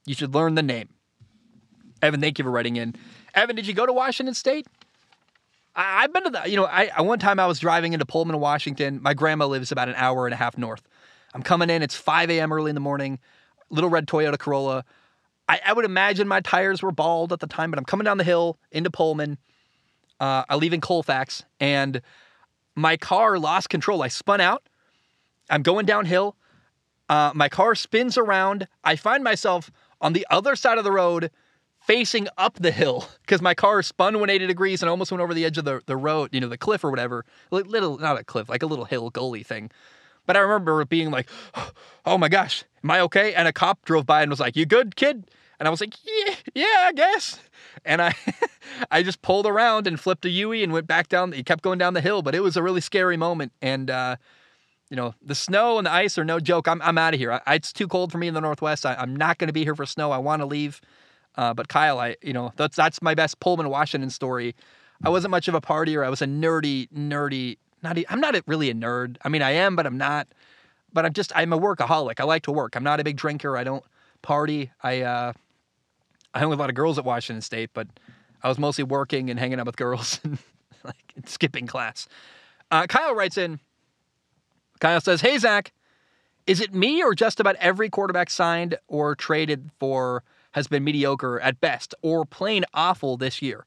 [0.05, 0.91] you should learn the name.
[2.03, 2.95] Evan, thank you for writing in.
[3.35, 4.67] Evan, did you go to Washington State?
[5.77, 8.41] I, have been to the, you know, I, one time I was driving into Pullman,
[8.41, 9.01] Washington.
[9.03, 10.83] My grandma lives about an hour and a half north.
[11.35, 11.83] I'm coming in.
[11.83, 12.53] It's 5 a.m.
[12.53, 13.19] early in the morning.
[13.69, 14.85] Little red Toyota Corolla.
[15.49, 18.17] I, I would imagine my tires were bald at the time, but I'm coming down
[18.17, 19.39] the hill into Pullman.
[20.19, 22.01] Uh, I leave in Colfax, and
[22.75, 24.03] my car lost control.
[24.03, 24.63] I spun out.
[25.51, 26.37] I'm going downhill.
[27.09, 28.67] Uh, my car spins around.
[28.83, 29.71] I find myself
[30.01, 31.31] on the other side of the road
[31.87, 35.45] facing up the hill because my car spun 180 degrees and almost went over the
[35.45, 37.25] edge of the, the road, you know, the cliff or whatever.
[37.53, 39.71] Little, not a cliff, like a little hill gully thing.
[40.27, 41.29] But I remember being like,
[42.05, 43.35] oh my gosh, am I okay?
[43.35, 45.31] And a cop drove by and was like, you good, kid?
[45.61, 47.39] And I was like, yeah, yeah, I guess.
[47.85, 48.15] And I,
[48.91, 51.31] I just pulled around and flipped a Yui and went back down.
[51.31, 53.53] He kept going down the hill, but it was a really scary moment.
[53.63, 54.17] And, uh,
[54.91, 56.67] you know, the snow and the ice are no joke.
[56.67, 57.41] I'm, I'm out of here.
[57.47, 58.85] I, it's too cold for me in the Northwest.
[58.85, 60.11] I, I'm not going to be here for snow.
[60.11, 60.81] I want to leave.
[61.37, 64.55] Uh, but Kyle, I you know that's that's my best Pullman Washington story.
[65.05, 66.05] I wasn't much of a partier.
[66.05, 67.59] I was a nerdy, nerdy.
[67.83, 69.17] Not I'm not really a nerd.
[69.23, 70.29] I mean, I am, but I'm not.
[70.93, 72.21] but I'm just I'm a workaholic.
[72.21, 72.75] I like to work.
[72.77, 73.57] I'm not a big drinker.
[73.57, 73.85] I don't
[74.23, 74.71] party.
[74.83, 75.33] I uh,
[76.33, 77.87] I hung with a lot of girls at Washington State, but
[78.43, 80.39] I was mostly working and hanging out with girls and
[80.85, 82.09] like skipping class.
[82.71, 83.61] Uh, Kyle writes in.
[84.81, 85.73] Kyle says, "Hey Zach,
[86.47, 90.23] is it me or just about every quarterback signed or traded for
[90.57, 93.65] has been mediocre at best or plain awful this year?"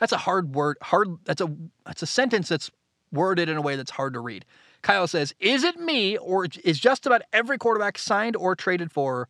[0.00, 0.78] That's a hard word.
[0.82, 1.18] Hard.
[1.26, 1.54] That's a
[1.86, 2.70] that's a sentence that's
[3.12, 4.44] worded in a way that's hard to read.
[4.82, 9.28] Kyle says, "Is it me or is just about every quarterback signed or traded for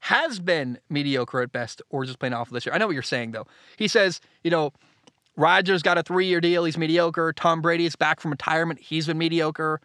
[0.00, 3.02] has been mediocre at best or just plain awful this year?" I know what you're
[3.02, 3.46] saying though.
[3.78, 4.72] He says, you know,
[5.38, 6.64] Rodgers got a three-year deal.
[6.64, 7.32] He's mediocre.
[7.32, 8.80] Tom Brady is back from retirement.
[8.80, 9.80] He's been mediocre.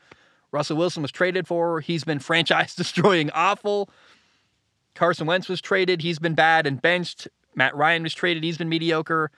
[0.51, 1.80] Russell Wilson was traded for.
[1.80, 3.89] He's been franchise destroying awful.
[4.96, 6.02] Carson Wentz was traded.
[6.02, 7.28] He's been bad and benched.
[7.56, 8.44] Matt Ryan was traded.
[8.44, 9.32] He's been mediocre.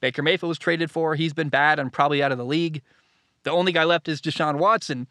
[0.00, 1.14] Baker Mayfield was traded for.
[1.14, 2.82] He's been bad and probably out of the league.
[3.42, 5.06] The only guy left is Deshaun Watson.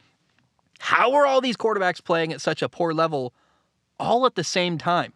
[0.79, 3.33] How are all these quarterbacks playing at such a poor level
[3.99, 5.13] all at the same time?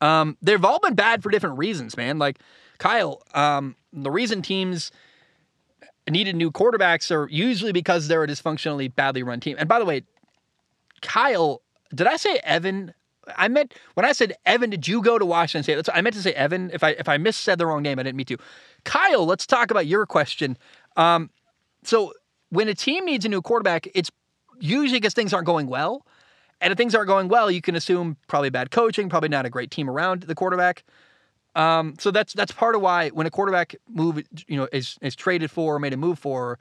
[0.00, 2.18] Um, they've all been bad for different reasons, man.
[2.18, 2.38] Like
[2.78, 4.92] Kyle, um, the reason teams
[6.08, 9.56] needed new quarterbacks are usually because they're a dysfunctionally badly run team.
[9.58, 10.04] And by the way,
[11.02, 11.62] Kyle,
[11.94, 12.94] did I say Evan?
[13.36, 15.74] I meant when I said Evan, did you go to Washington State?
[15.76, 16.70] That's, I meant to say Evan.
[16.72, 18.38] If I if I missaid the wrong name, I didn't mean to.
[18.84, 20.56] Kyle, let's talk about your question.
[20.96, 21.30] Um,
[21.84, 22.12] so
[22.50, 24.10] when a team needs a new quarterback, it's
[24.60, 26.06] usually because things aren't going well.
[26.60, 29.50] And if things aren't going well, you can assume probably bad coaching, probably not a
[29.50, 30.84] great team around the quarterback.
[31.54, 35.14] Um, so that's that's part of why when a quarterback move, you know, is is
[35.14, 36.58] traded for or made a move for,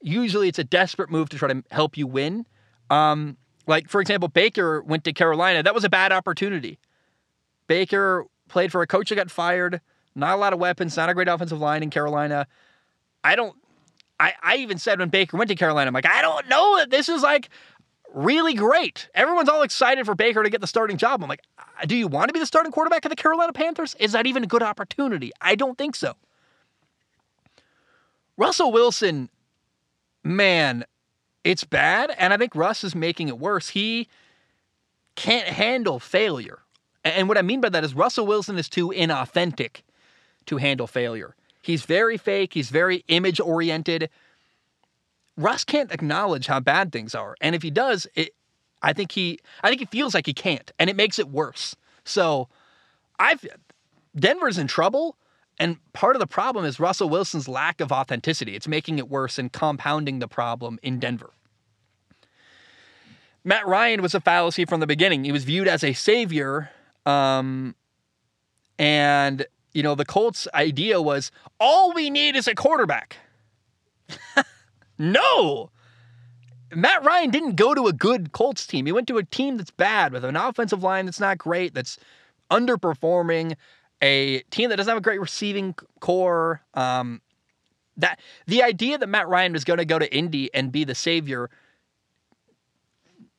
[0.00, 2.46] usually it's a desperate move to try to help you win.
[2.90, 3.36] Um,
[3.66, 5.62] like for example, Baker went to Carolina.
[5.62, 6.78] That was a bad opportunity.
[7.66, 9.80] Baker played for a coach that got fired.
[10.14, 10.96] Not a lot of weapons.
[10.96, 12.46] Not a great offensive line in Carolina.
[13.24, 13.56] I don't
[14.18, 16.90] I, I even said when Baker went to Carolina, I'm like, I don't know that
[16.90, 17.50] this is like
[18.14, 19.08] really great.
[19.14, 21.22] Everyone's all excited for Baker to get the starting job.
[21.22, 23.94] I'm like, uh, do you want to be the starting quarterback of the Carolina Panthers?
[24.00, 25.32] Is that even a good opportunity?
[25.40, 26.14] I don't think so.
[28.38, 29.28] Russell Wilson,
[30.24, 30.84] man,
[31.46, 32.12] it's bad.
[32.18, 33.68] And I think Russ is making it worse.
[33.68, 34.08] He
[35.14, 36.58] can't handle failure.
[37.04, 39.82] And what I mean by that is Russell Wilson is too inauthentic
[40.46, 41.36] to handle failure.
[41.62, 42.54] He's very fake.
[42.54, 44.10] He's very image oriented.
[45.36, 48.30] Russ can't acknowledge how bad things are, and if he does, it,
[48.82, 51.76] I think he, I think he feels like he can't, and it makes it worse.
[52.04, 52.48] So,
[53.18, 53.44] I've
[54.18, 55.16] Denver's in trouble,
[55.58, 58.54] and part of the problem is Russell Wilson's lack of authenticity.
[58.54, 61.30] It's making it worse and compounding the problem in Denver.
[63.44, 65.24] Matt Ryan was a fallacy from the beginning.
[65.24, 66.70] He was viewed as a savior,
[67.06, 67.74] um,
[68.78, 71.30] and you know, the Colts' idea was
[71.60, 73.18] all we need is a quarterback.
[74.98, 75.70] no!
[76.74, 78.86] Matt Ryan didn't go to a good Colts team.
[78.86, 81.98] He went to a team that's bad with an offensive line that's not great, that's
[82.50, 83.54] underperforming,
[84.02, 86.62] a team that doesn't have a great receiving corps.
[86.74, 87.20] Um,
[87.96, 90.94] that the idea that Matt Ryan was going to go to Indy and be the
[90.94, 91.50] savior,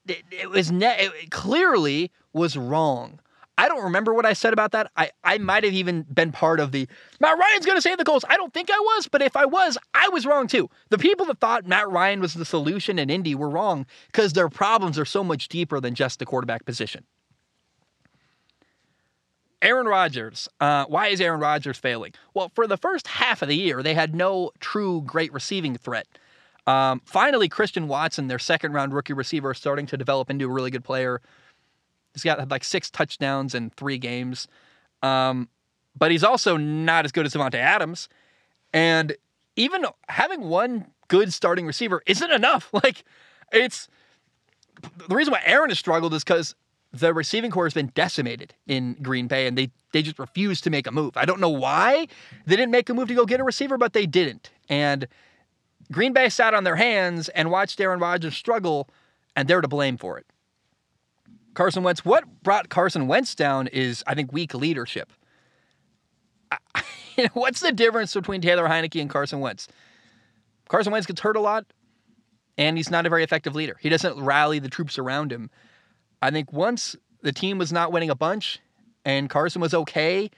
[0.08, 3.20] it, it was ne- it clearly was wrong.
[3.60, 4.91] I don't remember what I said about that.
[4.95, 6.88] I, I might have even been part of the
[7.20, 8.24] Matt Ryan's going to save the Colts.
[8.30, 10.70] I don't think I was, but if I was, I was wrong too.
[10.89, 14.49] The people that thought Matt Ryan was the solution in Indy were wrong because their
[14.49, 17.03] problems are so much deeper than just the quarterback position.
[19.62, 20.47] Aaron Rodgers.
[20.60, 22.14] Uh, why is Aaron Rodgers failing?
[22.34, 26.08] Well, for the first half of the year, they had no true great receiving threat.
[26.68, 30.51] Um, finally, Christian Watson, their second round rookie receiver, is starting to develop into a
[30.51, 31.22] really good player.
[32.14, 34.47] He's got like six touchdowns in three games.
[35.01, 35.49] Um,
[35.97, 38.10] but he's also not as good as Davante Adams.
[38.74, 39.16] And
[39.55, 42.70] even having one good starting receiver isn't enough.
[42.74, 43.03] Like,
[43.51, 43.88] it's
[45.08, 46.53] the reason why Aaron has struggled is because
[46.91, 50.69] the receiving corps has been decimated in Green Bay and they, they just refuse to
[50.69, 51.17] make a move.
[51.17, 52.07] I don't know why
[52.45, 54.51] they didn't make a move to go get a receiver, but they didn't.
[54.69, 55.07] And
[55.91, 58.89] Green Bay sat on their hands and watched Aaron Rodgers struggle,
[59.35, 60.25] and they're to blame for it.
[61.53, 62.05] Carson Wentz.
[62.05, 65.11] What brought Carson Wentz down is, I think, weak leadership.
[66.51, 66.57] I,
[67.17, 69.67] you know, what's the difference between Taylor Heinicke and Carson Wentz?
[70.69, 71.65] Carson Wentz gets hurt a lot,
[72.57, 73.77] and he's not a very effective leader.
[73.79, 75.49] He doesn't rally the troops around him.
[76.22, 78.59] I think once the team was not winning a bunch
[79.05, 80.30] and Carson was okay,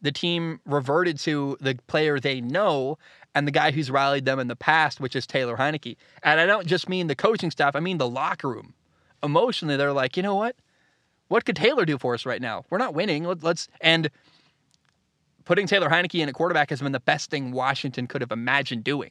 [0.00, 2.98] the team reverted to the player they know
[3.34, 5.96] and the guy who's rallied them in the past, which is Taylor Heinicke.
[6.22, 8.74] And I don't just mean the coaching staff, I mean the locker room
[9.22, 10.56] emotionally they're like, you know what?
[11.28, 12.64] What could Taylor do for us right now?
[12.68, 13.24] We're not winning.
[13.24, 14.10] Let's and
[15.44, 18.84] putting Taylor Heinicke in a quarterback has been the best thing Washington could have imagined
[18.84, 19.10] doing.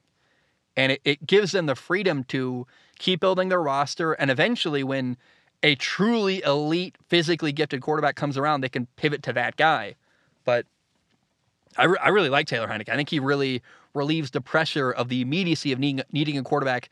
[0.78, 2.68] And it, it gives them the freedom to
[3.00, 4.14] keep building their roster.
[4.14, 5.18] And eventually, when
[5.64, 9.96] a truly elite, physically gifted quarterback comes around, they can pivot to that guy.
[10.44, 10.66] But
[11.78, 12.90] I, re- I really like Taylor Heinicke.
[12.90, 13.62] I think he really
[13.94, 16.90] relieves the pressure of the immediacy of needing, needing a quarterback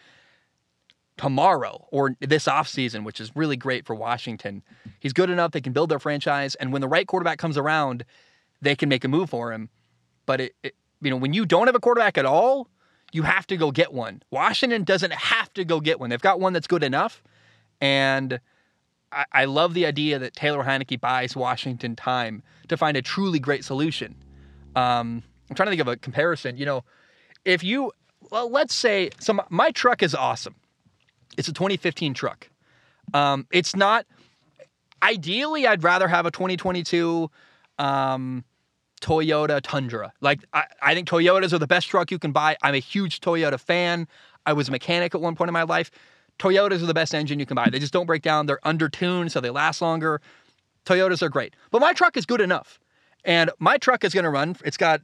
[1.18, 4.64] tomorrow or this offseason, which is really great for Washington.
[5.00, 8.06] He's good enough, they can build their franchise, and when the right quarterback comes around,
[8.62, 9.70] they can make a move for him.
[10.26, 12.68] But it, it you know, when you don't have a quarterback at all,
[13.12, 14.22] you have to go get one.
[14.32, 16.10] Washington doesn't have to go get one.
[16.10, 17.24] They've got one that's good enough.
[17.82, 18.40] And
[19.12, 23.40] I, I love the idea that Taylor Heinicke buys Washington time to find a truly
[23.40, 24.16] great solution.
[24.76, 26.58] Um, I'm trying to think of a comparison.
[26.58, 26.84] You know,
[27.46, 27.92] if you,
[28.32, 30.56] well, let's say, so my truck is awesome.
[31.38, 32.50] It's a 2015 truck.
[33.14, 34.06] Um, it's not,
[35.02, 37.30] ideally, I'd rather have a 2022
[37.78, 38.44] um,
[39.02, 40.12] Toyota Tundra.
[40.22, 42.58] Like, I, I think Toyotas are the best truck you can buy.
[42.62, 44.08] I'm a huge Toyota fan.
[44.46, 45.92] I was a mechanic at one point in my life.
[46.40, 47.70] Toyotas are the best engine you can buy.
[47.70, 48.46] They just don't break down.
[48.46, 50.22] They're undertuned, so they last longer.
[50.86, 51.56] Toyotas are great.
[51.70, 52.80] But my truck is good enough.
[53.26, 54.56] And my truck is going to run.
[54.64, 55.02] It's got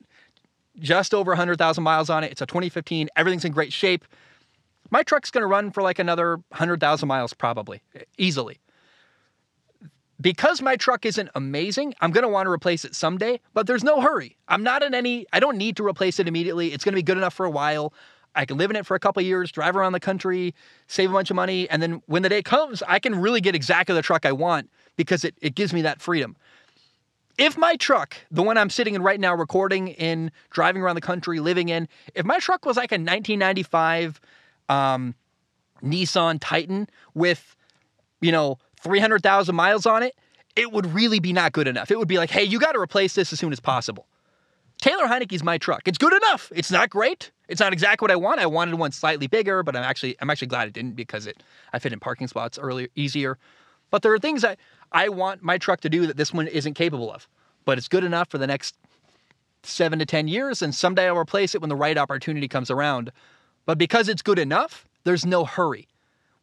[0.80, 2.32] just over 100,000 miles on it.
[2.32, 3.10] It's a 2015.
[3.16, 4.06] Everything's in great shape.
[4.90, 7.82] My truck's going to run for like another 100,000 miles probably,
[8.18, 8.60] easily.
[10.22, 13.84] Because my truck isn't amazing, I'm going to want to replace it someday, but there's
[13.84, 14.38] no hurry.
[14.48, 16.72] I'm not in any, I don't need to replace it immediately.
[16.72, 17.94] It's going to be good enough for a while.
[18.36, 20.54] I can live in it for a couple years, drive around the country,
[20.88, 23.56] save a bunch of money, and then when the day comes, I can really get
[23.56, 26.36] exactly the truck I want because it, it gives me that freedom.
[27.38, 31.02] If my truck, the one I'm sitting in right now, recording in, driving around the
[31.02, 34.22] country, living in, if my truck was like a 1995
[34.70, 35.16] um,
[35.84, 37.56] Nissan Titan with,
[38.22, 40.16] you know, 300,000 miles on it,
[40.56, 41.92] it would really be not good enough.
[41.92, 44.08] It would be like, hey, you got to replace this as soon as possible.
[44.80, 45.88] Taylor Heinicke's my truck.
[45.88, 46.52] It's good enough.
[46.56, 47.32] It's not great.
[47.48, 48.40] It's not exactly what I want.
[48.40, 51.44] I wanted one slightly bigger, but I'm actually I'm actually glad it didn't because it
[51.74, 53.38] I fit in parking spots earlier easier.
[53.92, 54.60] But there are things that
[54.92, 57.28] I want my truck to do that this one isn't capable of.
[57.66, 58.76] But it's good enough for the next
[59.64, 63.12] seven to ten years, and someday I'll replace it when the right opportunity comes around.
[63.66, 65.88] But because it's good enough, there's no hurry.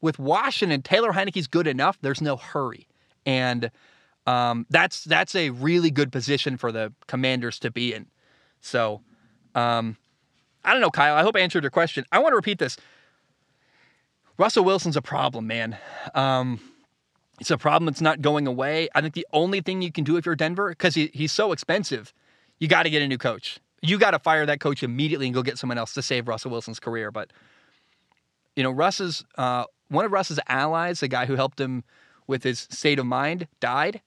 [0.01, 1.97] With Washington, Taylor Heinicke's good enough.
[2.03, 2.89] There's no hurry,
[3.25, 3.71] and
[4.27, 8.07] um, that's that's a really good position for the Commanders to be in.
[8.61, 9.01] So,
[9.55, 9.97] um,
[10.65, 11.15] I don't know, Kyle.
[11.15, 12.05] I hope I answered your question.
[12.13, 12.77] I want to repeat this.
[14.39, 15.77] Russell Wilson's a problem, man.
[16.15, 16.61] Um,
[17.41, 18.89] it's a problem that's not going away.
[18.95, 21.53] I think the only thing you can do if you're Denver, because he, he's so
[21.53, 22.13] expensive,
[22.59, 23.59] you got to get a new coach.
[23.81, 26.53] You got to fire that coach immediately and go get someone else to save Russell
[26.53, 27.11] Wilson's career.
[27.11, 27.33] But
[28.55, 31.85] you know, Russ's uh, one of Russ's allies, the guy who helped him
[32.27, 34.01] with his state of mind, died.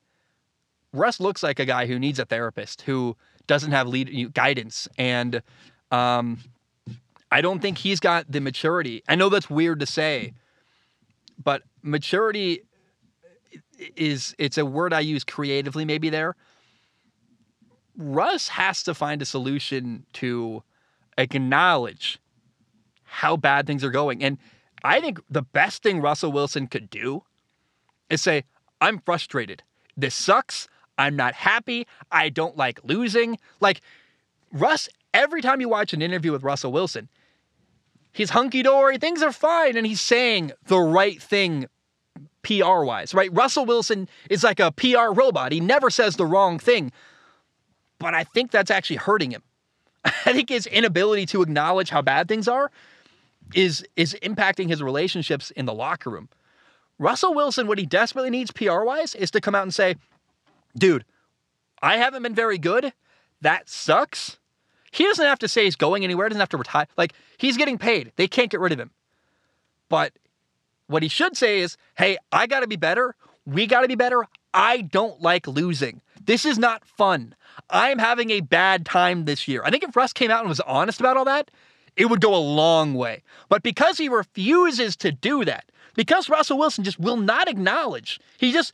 [0.94, 5.42] Russ looks like a guy who needs a therapist who doesn't have lead guidance, and
[5.92, 6.40] um,
[7.32, 9.04] I don't think he's got the maturity.
[9.08, 10.34] I know that's weird to say,
[11.44, 12.62] but maturity
[13.96, 16.36] is it's a word I use creatively maybe there.
[17.98, 20.64] Russ has to find a solution to
[21.18, 22.20] acknowledge
[23.04, 24.24] how bad things are going.
[24.24, 24.38] And
[24.84, 27.24] I think the best thing Russell Wilson could do
[28.10, 28.44] is say,
[28.82, 29.64] I'm frustrated.
[29.96, 30.68] This sucks.
[30.98, 31.88] I'm not happy.
[32.12, 33.38] I don't like losing.
[33.60, 33.82] Like,
[34.52, 37.10] Russ, every time you watch an interview with Russell Wilson,
[38.12, 41.68] he's hunky dory, things are fine, and he's saying the right thing
[42.44, 43.34] PR wise, right?
[43.34, 45.52] Russell Wilson is like a PR robot.
[45.52, 46.92] He never says the wrong thing.
[47.98, 49.42] But I think that's actually hurting him.
[50.06, 52.70] I think his inability to acknowledge how bad things are
[53.54, 56.30] is is impacting his relationships in the locker room.
[57.00, 59.96] Russell Wilson, what he desperately needs PR wise is to come out and say,
[60.78, 61.06] dude,
[61.82, 62.94] I haven't been very good.
[63.42, 64.38] That sucks.
[64.96, 66.88] He doesn't have to say he's going anywhere, He doesn't have to retire.
[66.96, 68.14] Like, he's getting paid.
[68.16, 68.92] They can't get rid of him.
[69.90, 70.14] But
[70.88, 73.14] what he should say is, hey, I got to be better.
[73.46, 74.26] We got to be better.
[74.54, 76.02] I don't like losing.
[76.24, 77.36] This is not fun.
[77.70, 79.62] I'm having a bad time this year.
[79.66, 81.52] I think if Russ came out and was honest about all that,
[81.98, 83.22] it would go a long way.
[83.50, 85.66] But because he refuses to do that,
[85.96, 88.74] because Russell Wilson just will not acknowledge, he just,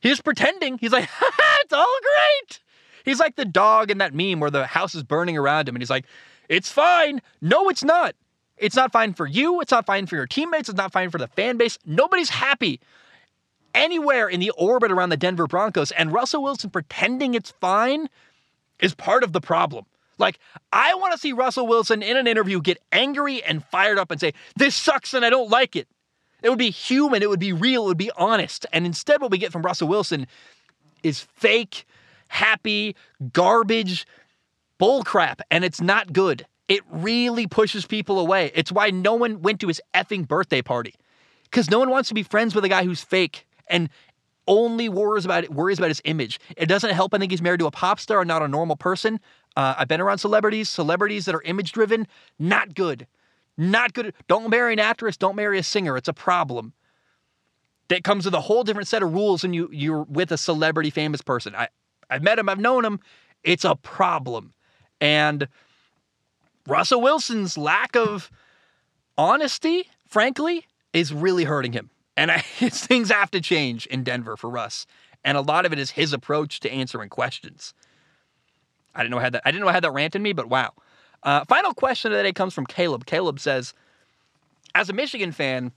[0.00, 0.78] he's pretending.
[0.78, 1.10] He's like,
[1.60, 2.60] it's all great.
[3.04, 5.82] He's like the dog in that meme where the house is burning around him and
[5.82, 6.06] he's like,
[6.48, 7.20] it's fine.
[7.40, 8.14] No, it's not.
[8.56, 9.60] It's not fine for you.
[9.60, 10.68] It's not fine for your teammates.
[10.68, 11.78] It's not fine for the fan base.
[11.84, 12.80] Nobody's happy
[13.74, 15.90] anywhere in the orbit around the Denver Broncos.
[15.92, 18.08] And Russell Wilson pretending it's fine
[18.80, 19.86] is part of the problem.
[20.18, 20.38] Like,
[20.72, 24.20] I want to see Russell Wilson in an interview get angry and fired up and
[24.20, 25.88] say, This sucks and I don't like it.
[26.42, 28.66] It would be human, it would be real, it would be honest.
[28.72, 30.26] And instead, what we get from Russell Wilson
[31.02, 31.86] is fake,
[32.32, 32.96] happy,
[33.32, 34.06] garbage,
[34.80, 35.40] bullcrap.
[35.50, 36.46] And it's not good.
[36.72, 38.50] it really pushes people away.
[38.54, 40.94] It's why no one went to his effing birthday party.
[41.44, 43.90] Because no one wants to be friends with a guy who's fake and
[44.48, 46.40] only worries about it, worries about his image.
[46.56, 47.12] It doesn't help.
[47.12, 49.20] I think he's married to a pop star and not a normal person.
[49.54, 52.06] Uh, I've been around celebrities, celebrities that are image driven,
[52.38, 53.06] not good.
[53.58, 54.14] Not good.
[54.28, 55.98] Don't marry an actress, don't marry a singer.
[55.98, 56.72] It's a problem.
[57.88, 60.88] That comes with a whole different set of rules when you, you're with a celebrity
[60.88, 61.54] famous person.
[61.54, 61.68] I,
[62.10, 63.00] I've met him, I've known him.
[63.42, 64.52] It's a problem.
[65.00, 65.48] And
[66.66, 68.30] Russell Wilson's lack of
[69.18, 71.90] honesty, frankly, is really hurting him.
[72.16, 74.86] And I, things have to change in Denver for Russ.
[75.24, 77.74] And a lot of it is his approach to answering questions.
[78.94, 79.42] I didn't know I had that.
[79.44, 80.72] I didn't know I had that rant in me, but wow.
[81.22, 83.06] Uh, final question of the day comes from Caleb.
[83.06, 83.74] Caleb says,
[84.74, 85.72] "As a Michigan fan,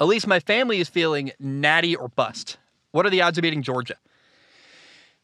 [0.00, 2.56] at least my family is feeling natty or bust.
[2.92, 3.96] What are the odds of beating Georgia?"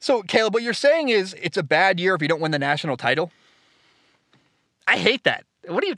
[0.00, 2.58] So, Caleb, what you're saying is it's a bad year if you don't win the
[2.58, 3.30] national title.
[4.88, 5.44] I hate that.
[5.68, 5.96] What do you,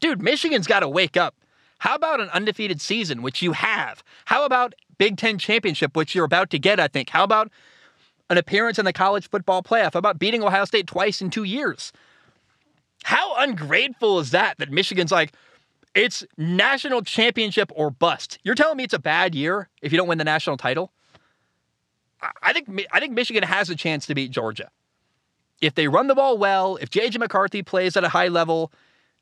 [0.00, 0.20] dude?
[0.20, 1.34] Michigan's got to wake up.
[1.78, 4.02] How about an undefeated season, which you have?
[4.24, 6.80] How about Big Ten championship, which you're about to get?
[6.80, 7.10] I think.
[7.10, 7.50] How about
[8.28, 9.92] an appearance in the college football playoff?
[9.92, 11.92] How about beating Ohio State twice in two years?
[13.04, 14.58] How ungrateful is that?
[14.58, 15.32] That Michigan's like,
[15.94, 18.38] it's national championship or bust.
[18.42, 20.90] You're telling me it's a bad year if you don't win the national title?
[22.42, 24.70] I think I think Michigan has a chance to beat Georgia.
[25.60, 28.72] If they run the ball well, if JJ McCarthy plays at a high level,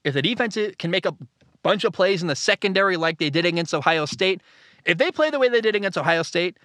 [0.04, 1.16] if the defense can make a
[1.62, 4.40] bunch of plays in the secondary like they did against Ohio State,
[4.84, 6.58] if they play the way they did against Ohio State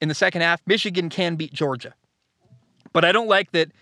[0.00, 1.94] in the second half, Michigan can beat Georgia.
[2.92, 3.72] But I don't like that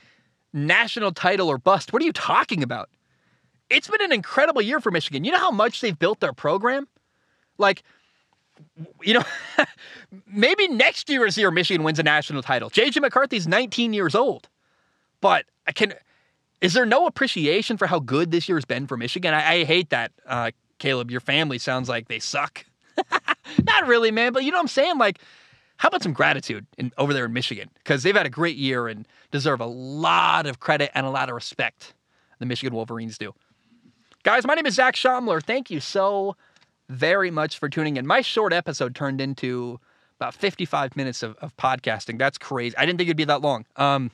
[0.53, 1.92] national title or bust.
[1.92, 2.88] What are you talking about?
[3.70, 5.24] It's been an incredible year for Michigan.
[5.24, 6.86] You know how much they've built their program?
[7.59, 7.82] Like
[9.03, 9.25] you know,
[10.27, 12.70] maybe next year is the year Michigan wins a national title.
[12.70, 14.49] JJ McCarthy's 19 years old.
[15.20, 15.95] But I can
[16.61, 19.35] is there no appreciation for how good this year's been for Michigan?
[19.35, 21.11] I, I hate that, uh, Caleb.
[21.11, 22.64] Your family sounds like they suck.
[23.64, 24.97] Not really, man, but you know what I'm saying?
[24.97, 25.18] Like,
[25.77, 27.68] how about some gratitude in, over there in Michigan?
[27.75, 31.29] Because they've had a great year and deserve a lot of credit and a lot
[31.29, 31.93] of respect.
[32.39, 33.35] The Michigan Wolverines do.
[34.22, 35.43] Guys, my name is Zach Schaumler.
[35.43, 36.35] Thank you so
[36.95, 38.07] very much for tuning in.
[38.07, 39.80] My short episode turned into
[40.18, 42.18] about 55 minutes of, of podcasting.
[42.18, 42.76] That's crazy.
[42.76, 43.66] I didn't think it'd be that long.
[43.76, 44.11] Um,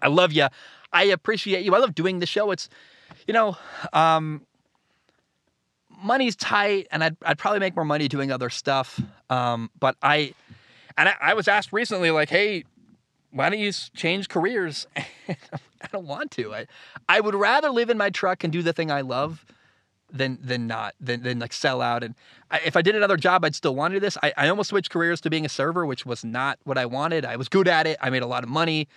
[0.00, 0.48] I love you.
[0.92, 1.74] I appreciate you.
[1.74, 2.50] I love doing the show.
[2.50, 2.68] It's,
[3.26, 3.56] you know,
[3.92, 4.42] um,
[6.02, 9.00] money's tight, and I'd, I'd probably make more money doing other stuff.
[9.30, 10.34] Um, but I,
[10.98, 12.64] and I, I was asked recently, like, hey,
[13.30, 14.86] why don't you change careers?
[15.28, 16.52] I don't want to.
[16.54, 16.66] I,
[17.08, 19.46] I would rather live in my truck and do the thing I love
[20.12, 22.02] than than not than than like sell out.
[22.04, 22.14] And
[22.50, 24.16] I, if I did another job, I'd still want to do this.
[24.22, 27.24] I, I almost switched careers to being a server, which was not what I wanted.
[27.24, 27.98] I was good at it.
[28.00, 28.88] I made a lot of money,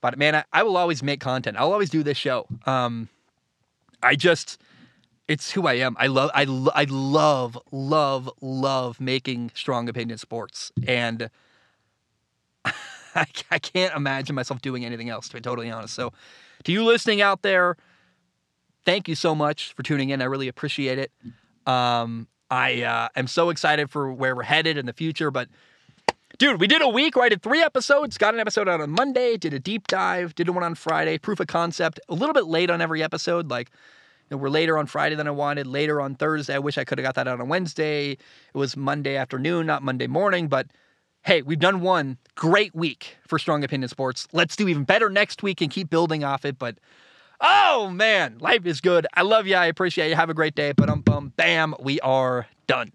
[0.00, 1.56] but man, I, I will always make content.
[1.56, 2.46] I'll always do this show.
[2.66, 3.08] Um,
[4.02, 4.60] I just
[5.28, 5.96] it's who I am.
[5.98, 11.30] I love I lo- I love love love making strong opinion sports and.
[13.14, 15.94] I, I can't imagine myself doing anything else, to be totally honest.
[15.94, 16.12] So,
[16.64, 17.76] to you listening out there,
[18.88, 20.22] thank you so much for tuning in.
[20.22, 21.12] I really appreciate it.
[21.66, 25.30] Um, I uh, am so excited for where we're headed in the future.
[25.30, 25.50] But,
[26.38, 28.88] dude, we did a week where I did three episodes, got an episode out on
[28.88, 32.46] Monday, did a deep dive, did one on Friday, proof of concept, a little bit
[32.46, 33.50] late on every episode.
[33.50, 33.68] Like,
[34.30, 36.54] you know, we're later on Friday than I wanted, later on Thursday.
[36.54, 38.12] I wish I could have got that out on Wednesday.
[38.12, 38.18] It
[38.54, 40.48] was Monday afternoon, not Monday morning.
[40.48, 40.68] But
[41.24, 44.26] hey, we've done one great week for Strong Opinion Sports.
[44.32, 46.58] Let's do even better next week and keep building off it.
[46.58, 46.78] But
[47.40, 49.06] Oh man, life is good.
[49.14, 49.54] I love you.
[49.54, 50.16] I appreciate you.
[50.16, 50.72] Have a great day.
[50.72, 52.92] But um, bam, we are done.